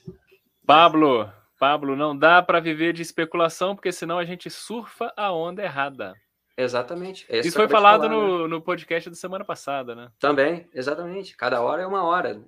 Pablo, 0.66 1.32
Pablo, 1.60 1.96
não 1.96 2.18
dá 2.18 2.42
para 2.42 2.60
viver 2.60 2.94
de 2.94 3.02
especulação, 3.02 3.76
porque 3.76 3.92
senão 3.92 4.18
a 4.20 4.26
gente 4.26 4.50
surfa 4.50 5.12
a 5.18 5.32
onda 5.32 5.64
errada. 5.64 6.14
Exatamente. 6.56 7.26
Esse 7.30 7.50
Isso 7.50 7.58
foi 7.58 7.68
falado 7.68 8.04
falar, 8.04 8.14
no, 8.14 8.44
né? 8.44 8.48
no 8.48 8.62
podcast 8.62 9.10
da 9.10 9.16
semana 9.16 9.44
passada, 9.44 9.96
né? 9.96 10.12
Também, 10.20 10.68
exatamente. 10.74 11.36
Cada 11.36 11.62
hora 11.62 11.82
é 11.82 11.88
uma 11.88 12.04
hora. 12.04 12.44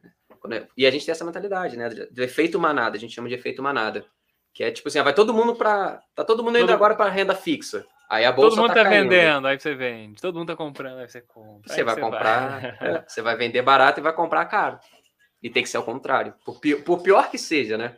E 0.77 0.85
a 0.85 0.91
gente 0.91 1.05
tem 1.05 1.11
essa 1.11 1.25
mentalidade, 1.25 1.75
né? 1.75 1.89
Do 1.89 2.21
efeito 2.21 2.59
manada, 2.59 2.97
a 2.97 2.99
gente 2.99 3.15
chama 3.15 3.27
de 3.27 3.33
efeito 3.33 3.63
manada. 3.63 4.05
Que 4.55 4.63
é 4.63 4.71
tipo 4.71 4.87
assim, 4.87 4.99
ah, 4.99 5.03
vai 5.03 5.13
todo 5.13 5.33
mundo 5.33 5.53
para 5.53 6.01
Tá 6.15 6.23
todo 6.23 6.41
mundo 6.41 6.57
indo 6.57 6.67
todo... 6.67 6.75
agora 6.75 6.95
para 6.95 7.11
renda 7.11 7.35
fixa. 7.35 7.85
Aí 8.09 8.23
a 8.23 8.31
bolsa 8.31 8.51
Todo 8.51 8.61
mundo 8.61 8.73
tá, 8.73 8.83
tá 8.83 8.89
vendendo, 8.89 9.45
aí 9.47 9.59
você 9.59 9.75
vende. 9.75 10.21
Todo 10.21 10.39
mundo 10.39 10.47
tá 10.47 10.55
comprando, 10.55 10.99
aí 10.99 11.09
você 11.09 11.19
compra. 11.21 11.73
Você 11.73 11.83
vai 11.83 11.95
você 11.95 12.01
comprar, 12.01 12.61
vai. 12.61 12.77
É, 12.95 13.05
você 13.05 13.21
vai 13.21 13.35
vender 13.35 13.61
barato 13.61 13.99
e 13.99 14.03
vai 14.03 14.13
comprar 14.13 14.45
caro. 14.45 14.79
E 15.43 15.49
tem 15.49 15.61
que 15.61 15.67
ser 15.67 15.75
ao 15.75 15.83
contrário. 15.83 16.33
Por 16.45 16.61
pior, 16.61 16.81
por 16.83 17.01
pior 17.01 17.29
que 17.29 17.37
seja, 17.37 17.77
né? 17.77 17.97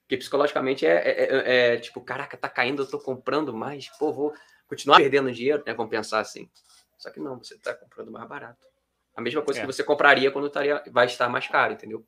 Porque 0.00 0.16
psicologicamente 0.16 0.86
é, 0.86 0.94
é, 0.94 1.24
é, 1.24 1.74
é, 1.74 1.76
tipo, 1.76 2.00
caraca, 2.00 2.38
tá 2.38 2.48
caindo, 2.48 2.82
eu 2.82 2.88
tô 2.88 2.98
comprando 2.98 3.52
mais, 3.52 3.90
pô, 3.98 4.10
vou 4.10 4.32
continuar 4.66 4.96
perdendo 4.96 5.30
dinheiro, 5.30 5.62
né? 5.66 5.74
Vamos 5.74 5.90
pensar 5.90 6.20
assim. 6.20 6.48
Só 6.96 7.10
que 7.10 7.20
não, 7.20 7.36
você 7.36 7.58
tá 7.58 7.74
comprando 7.74 8.10
mais 8.10 8.26
barato. 8.26 8.66
A 9.14 9.20
mesma 9.20 9.42
coisa 9.42 9.60
que 9.60 9.64
é. 9.64 9.66
você 9.66 9.84
compraria 9.84 10.30
quando 10.30 10.46
estaria, 10.46 10.82
vai 10.90 11.04
estar 11.04 11.28
mais 11.28 11.46
caro, 11.48 11.74
entendeu? 11.74 12.02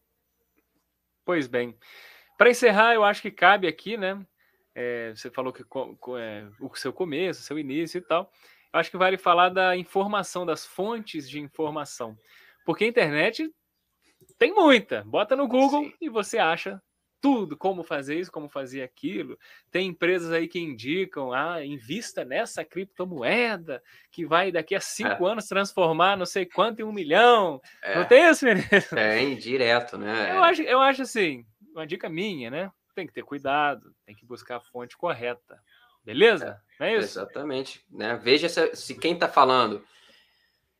Pois 1.22 1.46
bem. 1.46 1.76
Para 2.40 2.48
encerrar, 2.48 2.94
eu 2.94 3.04
acho 3.04 3.20
que 3.20 3.30
cabe 3.30 3.68
aqui, 3.68 3.98
né? 3.98 4.18
É, 4.74 5.12
você 5.14 5.30
falou 5.30 5.52
que 5.52 5.62
é, 6.18 6.46
o 6.58 6.74
seu 6.74 6.90
começo, 6.90 7.42
o 7.42 7.44
seu 7.44 7.58
início 7.58 7.98
e 7.98 8.00
tal. 8.00 8.32
Eu 8.72 8.80
acho 8.80 8.90
que 8.90 8.96
vale 8.96 9.18
falar 9.18 9.50
da 9.50 9.76
informação, 9.76 10.46
das 10.46 10.64
fontes 10.64 11.28
de 11.28 11.38
informação. 11.38 12.16
Porque 12.64 12.84
a 12.84 12.86
internet 12.86 13.54
tem 14.38 14.54
muita. 14.54 15.04
Bota 15.04 15.36
no 15.36 15.46
Google 15.46 15.84
Sim. 15.84 15.94
e 16.00 16.08
você 16.08 16.38
acha 16.38 16.80
tudo, 17.20 17.58
como 17.58 17.82
fazer 17.82 18.18
isso, 18.18 18.32
como 18.32 18.48
fazer 18.48 18.80
aquilo. 18.82 19.38
Tem 19.70 19.88
empresas 19.88 20.32
aí 20.32 20.48
que 20.48 20.58
indicam, 20.58 21.34
ah, 21.34 21.62
invista 21.62 22.24
nessa 22.24 22.64
criptomoeda 22.64 23.82
que 24.10 24.24
vai 24.24 24.50
daqui 24.50 24.74
a 24.74 24.80
cinco 24.80 25.28
é. 25.28 25.32
anos 25.32 25.46
transformar 25.46 26.16
não 26.16 26.24
sei 26.24 26.46
quanto 26.46 26.80
em 26.80 26.84
um 26.84 26.92
milhão. 26.92 27.60
É. 27.82 27.96
Não 27.96 28.06
tem 28.06 28.30
isso, 28.30 28.46
menino? 28.46 28.66
Tem, 28.94 29.36
direto, 29.36 29.98
né? 29.98 30.34
Eu 30.34 30.42
acho, 30.42 30.62
eu 30.62 30.80
acho 30.80 31.02
assim, 31.02 31.44
uma 31.72 31.86
dica 31.86 32.08
minha, 32.08 32.50
né? 32.50 32.72
Tem 32.94 33.06
que 33.06 33.12
ter 33.12 33.22
cuidado, 33.22 33.94
tem 34.04 34.14
que 34.14 34.26
buscar 34.26 34.56
a 34.56 34.60
fonte 34.60 34.96
correta. 34.96 35.62
Beleza? 36.04 36.60
É, 36.78 36.88
é 36.88 36.98
isso? 36.98 37.18
Exatamente. 37.18 37.84
Né? 37.90 38.16
Veja 38.16 38.48
se, 38.48 38.74
se 38.74 38.94
quem 38.94 39.14
está 39.14 39.28
falando 39.28 39.84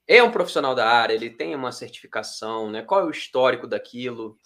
é 0.07 0.22
um 0.22 0.33
profissional 0.33 0.74
da 0.74 0.88
área, 0.88 1.14
ele 1.14 1.31
tem 1.31 1.55
uma 1.55 1.70
certificação, 1.70 2.70
né? 2.70 2.83
Qual 2.83 3.00
é 3.00 3.05
o 3.05 3.11
histórico 3.11 3.66
daquilo? 3.66 4.37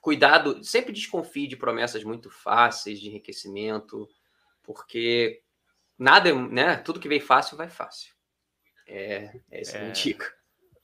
Cuidado, 0.00 0.64
sempre 0.64 0.92
desconfie 0.92 1.46
de 1.46 1.56
promessas 1.56 2.02
muito 2.02 2.28
fáceis 2.28 2.98
de 2.98 3.08
enriquecimento, 3.08 4.08
porque 4.62 5.42
nada, 5.96 6.34
né? 6.34 6.76
Tudo 6.78 6.98
que 6.98 7.08
vem 7.08 7.20
fácil 7.20 7.56
vai 7.56 7.68
fácil. 7.68 8.12
É, 8.88 9.40
é 9.50 9.60
isso 9.60 9.76
é. 9.76 9.90
dica. 9.90 10.32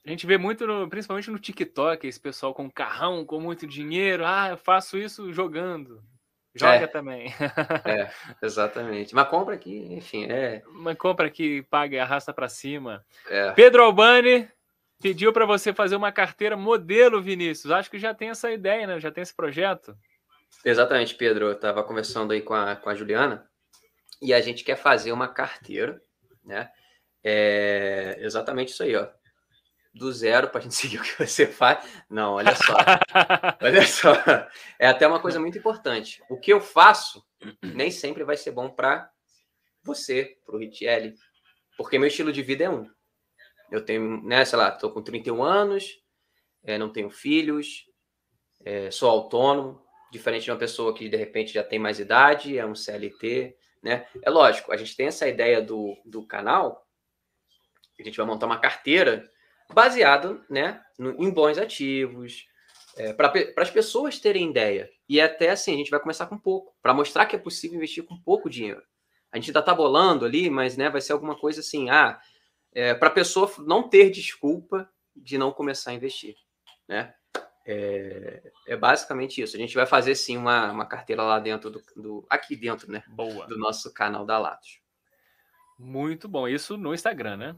A 0.05 0.09
gente 0.09 0.27
vê 0.27 0.37
muito, 0.37 0.67
no, 0.67 0.89
principalmente 0.89 1.31
no 1.31 1.39
TikTok, 1.39 2.05
esse 2.05 2.19
pessoal 2.19 2.53
com 2.53 2.69
carrão, 2.69 3.25
com 3.25 3.39
muito 3.39 3.65
dinheiro. 3.65 4.25
Ah, 4.25 4.49
eu 4.49 4.57
faço 4.57 4.97
isso 4.97 5.31
jogando. 5.31 6.03
Joga 6.53 6.83
é. 6.83 6.87
também. 6.87 7.33
é, 7.85 8.11
exatamente. 8.41 9.15
Mas 9.15 9.29
compra 9.29 9.55
aqui, 9.55 9.93
enfim, 9.93 10.25
é. 10.29 10.61
Mas 10.67 10.97
compra 10.97 11.27
aqui, 11.27 11.63
paga 11.63 11.95
e 11.95 11.99
arrasta 11.99 12.33
para 12.33 12.49
cima. 12.49 13.03
É. 13.29 13.51
Pedro 13.53 13.81
Albani 13.81 14.49
pediu 15.01 15.31
para 15.31 15.45
você 15.45 15.73
fazer 15.73 15.95
uma 15.95 16.11
carteira 16.11 16.57
modelo, 16.57 17.21
Vinícius. 17.21 17.71
Acho 17.71 17.89
que 17.89 17.97
já 17.97 18.13
tem 18.13 18.29
essa 18.29 18.51
ideia, 18.51 18.85
né? 18.85 18.99
Já 18.99 19.09
tem 19.09 19.21
esse 19.21 19.33
projeto. 19.33 19.97
Exatamente, 20.65 21.15
Pedro. 21.15 21.45
Eu 21.45 21.53
estava 21.53 21.81
conversando 21.81 22.33
aí 22.33 22.41
com 22.41 22.53
a, 22.53 22.75
com 22.75 22.89
a 22.89 22.95
Juliana 22.95 23.49
e 24.21 24.33
a 24.33 24.41
gente 24.41 24.65
quer 24.65 24.75
fazer 24.75 25.13
uma 25.13 25.29
carteira, 25.29 26.01
né? 26.43 26.69
É 27.23 28.17
exatamente 28.19 28.73
isso 28.73 28.83
aí, 28.83 28.97
ó 28.97 29.07
do 29.93 30.11
zero 30.11 30.49
para 30.49 30.59
a 30.59 30.63
gente 30.63 30.75
seguir 30.75 30.99
o 30.99 31.03
que 31.03 31.25
você 31.25 31.45
faz. 31.45 31.87
Não, 32.09 32.33
olha 32.33 32.55
só. 32.55 32.75
olha 33.61 33.85
só. 33.85 34.13
É 34.79 34.87
até 34.87 35.07
uma 35.07 35.19
coisa 35.19 35.39
muito 35.39 35.57
importante. 35.57 36.21
O 36.29 36.39
que 36.39 36.51
eu 36.51 36.59
faço 36.59 37.23
nem 37.61 37.91
sempre 37.91 38.23
vai 38.23 38.37
ser 38.37 38.51
bom 38.51 38.69
para 38.69 39.09
você, 39.83 40.37
para 40.45 40.55
o 40.55 40.59
Richelli, 40.59 41.13
porque 41.77 41.99
meu 41.99 42.07
estilo 42.07 42.31
de 42.31 42.41
vida 42.41 42.63
é 42.63 42.69
um. 42.69 42.89
Eu 43.69 43.83
tenho, 43.83 44.23
né, 44.23 44.45
sei 44.45 44.57
lá, 44.57 44.69
estou 44.69 44.91
com 44.91 45.01
31 45.01 45.43
anos, 45.43 45.99
é, 46.63 46.77
não 46.77 46.91
tenho 46.91 47.09
filhos, 47.09 47.85
é, 48.63 48.89
sou 48.91 49.09
autônomo, 49.09 49.83
diferente 50.11 50.43
de 50.43 50.51
uma 50.51 50.57
pessoa 50.57 50.93
que 50.93 51.09
de 51.09 51.17
repente 51.17 51.53
já 51.53 51.63
tem 51.63 51.79
mais 51.79 51.99
idade, 51.99 52.57
é 52.57 52.65
um 52.65 52.75
CLT, 52.75 53.57
né? 53.81 54.07
É 54.21 54.29
lógico, 54.29 54.71
a 54.71 54.77
gente 54.77 54.95
tem 54.95 55.07
essa 55.07 55.27
ideia 55.27 55.61
do, 55.61 55.97
do 56.05 56.25
canal, 56.25 56.87
a 57.99 58.03
gente 58.03 58.15
vai 58.17 58.25
montar 58.25 58.45
uma 58.45 58.59
carteira 58.59 59.29
baseado 59.73 60.43
né, 60.49 60.81
em 60.99 61.29
bons 61.29 61.57
ativos, 61.57 62.45
é, 62.95 63.13
para 63.13 63.33
as 63.57 63.71
pessoas 63.71 64.19
terem 64.19 64.49
ideia. 64.49 64.89
E 65.09 65.19
até 65.19 65.49
assim, 65.49 65.73
a 65.73 65.77
gente 65.77 65.91
vai 65.91 65.99
começar 65.99 66.27
com 66.27 66.37
pouco, 66.37 66.75
para 66.81 66.93
mostrar 66.93 67.25
que 67.25 67.35
é 67.35 67.39
possível 67.39 67.77
investir 67.77 68.03
com 68.03 68.21
pouco 68.21 68.49
dinheiro. 68.49 68.81
A 69.31 69.37
gente 69.37 69.49
ainda 69.49 69.59
está 69.59 69.73
bolando 69.73 70.25
ali, 70.25 70.49
mas 70.49 70.77
né, 70.77 70.89
vai 70.89 71.01
ser 71.01 71.13
alguma 71.13 71.35
coisa 71.35 71.59
assim, 71.59 71.89
ah, 71.89 72.19
é, 72.71 72.93
para 72.93 73.07
a 73.07 73.13
pessoa 73.13 73.51
não 73.59 73.87
ter 73.87 74.09
desculpa 74.09 74.89
de 75.15 75.37
não 75.37 75.51
começar 75.51 75.91
a 75.91 75.93
investir. 75.93 76.35
Né? 76.87 77.13
É, 77.65 78.51
é, 78.67 78.75
basicamente 78.75 79.41
isso. 79.41 79.55
A 79.55 79.59
gente 79.59 79.73
vai 79.73 79.85
fazer 79.85 80.15
sim 80.15 80.37
uma, 80.37 80.71
uma 80.71 80.85
carteira 80.85 81.23
lá 81.23 81.39
dentro 81.39 81.69
do, 81.69 81.81
do 81.95 82.25
aqui 82.29 82.55
dentro, 82.55 82.91
né? 82.91 83.03
Boa. 83.07 83.47
Do 83.47 83.57
nosso 83.57 83.93
canal 83.93 84.25
da 84.25 84.37
Latos. 84.37 84.81
Muito 85.79 86.27
bom. 86.27 86.47
Isso 86.47 86.77
no 86.77 86.93
Instagram, 86.93 87.37
né? 87.37 87.55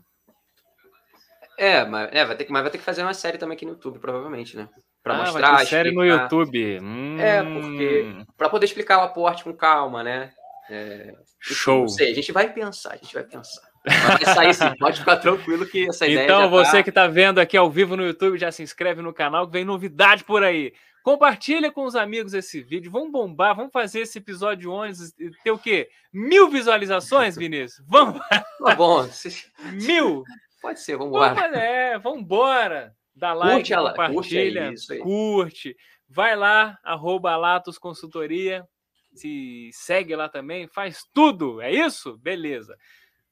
É, 1.57 1.85
mas, 1.85 2.09
é, 2.11 2.25
vai 2.25 2.35
ter 2.35 2.45
que, 2.45 2.51
mas 2.51 2.61
vai 2.61 2.71
ter 2.71 2.77
que 2.77 2.83
fazer 2.83 3.01
uma 3.01 3.13
série 3.13 3.37
também 3.37 3.55
aqui 3.55 3.65
no 3.65 3.73
YouTube, 3.73 3.99
provavelmente, 3.99 4.57
né? 4.57 4.67
Para 5.03 5.15
ah, 5.15 5.17
mostrar. 5.17 5.51
Vai 5.51 5.63
ter 5.63 5.69
série 5.69 5.89
explicar. 5.89 6.15
no 6.15 6.21
YouTube. 6.21 6.79
Hum. 6.81 7.19
É, 7.19 7.43
porque. 7.43 8.25
Para 8.37 8.49
poder 8.49 8.65
explicar 8.65 8.99
o 8.99 9.03
aporte 9.03 9.43
com 9.43 9.53
calma, 9.53 10.03
né? 10.03 10.31
É, 10.69 11.13
Show. 11.39 11.81
Não 11.81 11.87
sei, 11.89 12.11
a 12.11 12.15
gente 12.15 12.31
vai 12.31 12.51
pensar, 12.51 12.93
a 12.93 12.97
gente 12.97 13.13
vai 13.13 13.23
pensar. 13.23 13.61
Vai 13.85 14.33
sair 14.33 14.53
sim, 14.53 14.75
pode 14.79 14.99
ficar 14.99 15.17
tranquilo 15.17 15.65
que 15.65 15.87
essa 15.87 16.07
ideia. 16.07 16.23
Então, 16.23 16.49
você 16.49 16.77
tá... 16.77 16.83
que 16.83 16.89
está 16.89 17.07
vendo 17.07 17.39
aqui 17.39 17.55
ao 17.55 17.69
vivo 17.69 17.95
no 17.95 18.03
YouTube, 18.03 18.39
já 18.39 18.51
se 18.51 18.63
inscreve 18.63 19.01
no 19.01 19.13
canal 19.13 19.45
que 19.45 19.53
vem 19.53 19.63
novidade 19.63 20.23
por 20.23 20.43
aí. 20.43 20.73
Compartilha 21.03 21.71
com 21.71 21.85
os 21.85 21.95
amigos 21.95 22.33
esse 22.33 22.63
vídeo. 22.63 22.91
Vamos 22.91 23.11
bombar, 23.11 23.55
vamos 23.55 23.71
fazer 23.71 23.99
esse 23.99 24.17
episódio 24.17 24.71
11 24.71 25.13
ter 25.43 25.51
o 25.51 25.57
quê? 25.57 25.87
Mil 26.11 26.49
visualizações, 26.49 27.35
Vinícius? 27.35 27.85
Vamos! 27.87 28.19
Tá 28.27 28.73
bom. 28.75 29.07
Mil! 29.85 30.23
Pode 30.61 30.79
ser, 30.81 30.97
vamos 30.97 31.15
embora. 31.15 31.57
É, 31.57 31.97
vamos 31.99 32.19
embora. 32.19 32.95
Dá 33.15 33.33
like, 33.33 33.73
curte, 33.73 33.73
compartilha, 33.73 34.69
curte, 34.69 34.97
curte. 34.99 35.77
Vai 36.07 36.35
lá, 36.35 36.77
arroba 36.83 37.31
Alatos 37.31 37.77
Consultoria. 37.77 38.67
Se 39.13 39.69
segue 39.71 40.15
lá 40.15 40.27
também, 40.27 40.67
faz 40.67 41.03
tudo. 41.13 41.61
É 41.61 41.71
isso? 41.71 42.17
Beleza. 42.17 42.77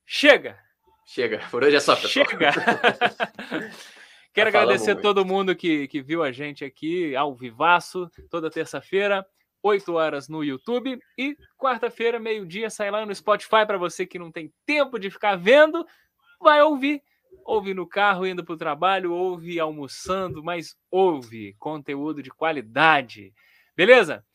Chega. 0.06 0.58
Chega. 1.06 1.40
Por 1.52 1.64
hoje 1.64 1.76
é 1.76 1.80
só, 1.80 1.96
pessoal. 1.96 2.26
Chega. 2.26 2.52
Quero 4.34 4.50
agradecer 4.50 4.92
a 4.92 4.96
todo 4.96 5.26
mundo 5.26 5.56
que, 5.56 5.88
que 5.88 6.02
viu 6.02 6.24
a 6.24 6.32
gente 6.32 6.66
aqui 6.66 7.16
ao 7.16 7.36
vivaço, 7.36 8.10
toda 8.32 8.50
terça-feira, 8.50 9.24
8 9.62 9.94
horas 9.94 10.28
no 10.28 10.44
YouTube 10.44 11.00
e 11.16 11.38
quarta-feira, 11.56 12.20
meio-dia, 12.20 12.70
sai 12.72 12.90
lá 12.90 13.06
no 13.06 13.14
Spotify 13.14 13.64
para 13.68 13.78
você 13.78 14.08
que 14.08 14.18
não 14.18 14.32
tem 14.32 14.52
tempo 14.66 14.98
de 14.98 15.12
ficar 15.12 15.36
vendo, 15.36 15.86
vai 16.42 16.64
ouvir 16.64 17.04
ouve 17.46 17.74
no 17.74 17.88
carro 17.88 18.26
indo 18.26 18.44
para 18.44 18.54
o 18.54 18.58
trabalho, 18.58 19.14
ouve 19.14 19.60
almoçando, 19.60 20.44
mas 20.44 20.76
ouve 20.90 21.56
conteúdo 21.60 22.22
de 22.22 22.30
qualidade. 22.30 23.34
Beleza? 23.76 24.26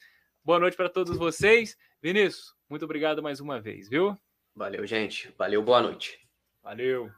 Boa 0.44 0.58
noite 0.58 0.76
para 0.76 0.88
todos 0.88 1.16
vocês. 1.16 1.76
Vinícius, 2.02 2.54
muito 2.68 2.84
obrigado 2.84 3.22
mais 3.22 3.40
uma 3.40 3.60
vez, 3.60 3.88
viu? 3.88 4.16
Valeu, 4.54 4.86
gente. 4.86 5.32
Valeu, 5.36 5.62
boa 5.62 5.82
noite. 5.82 6.18
Valeu. 6.62 7.10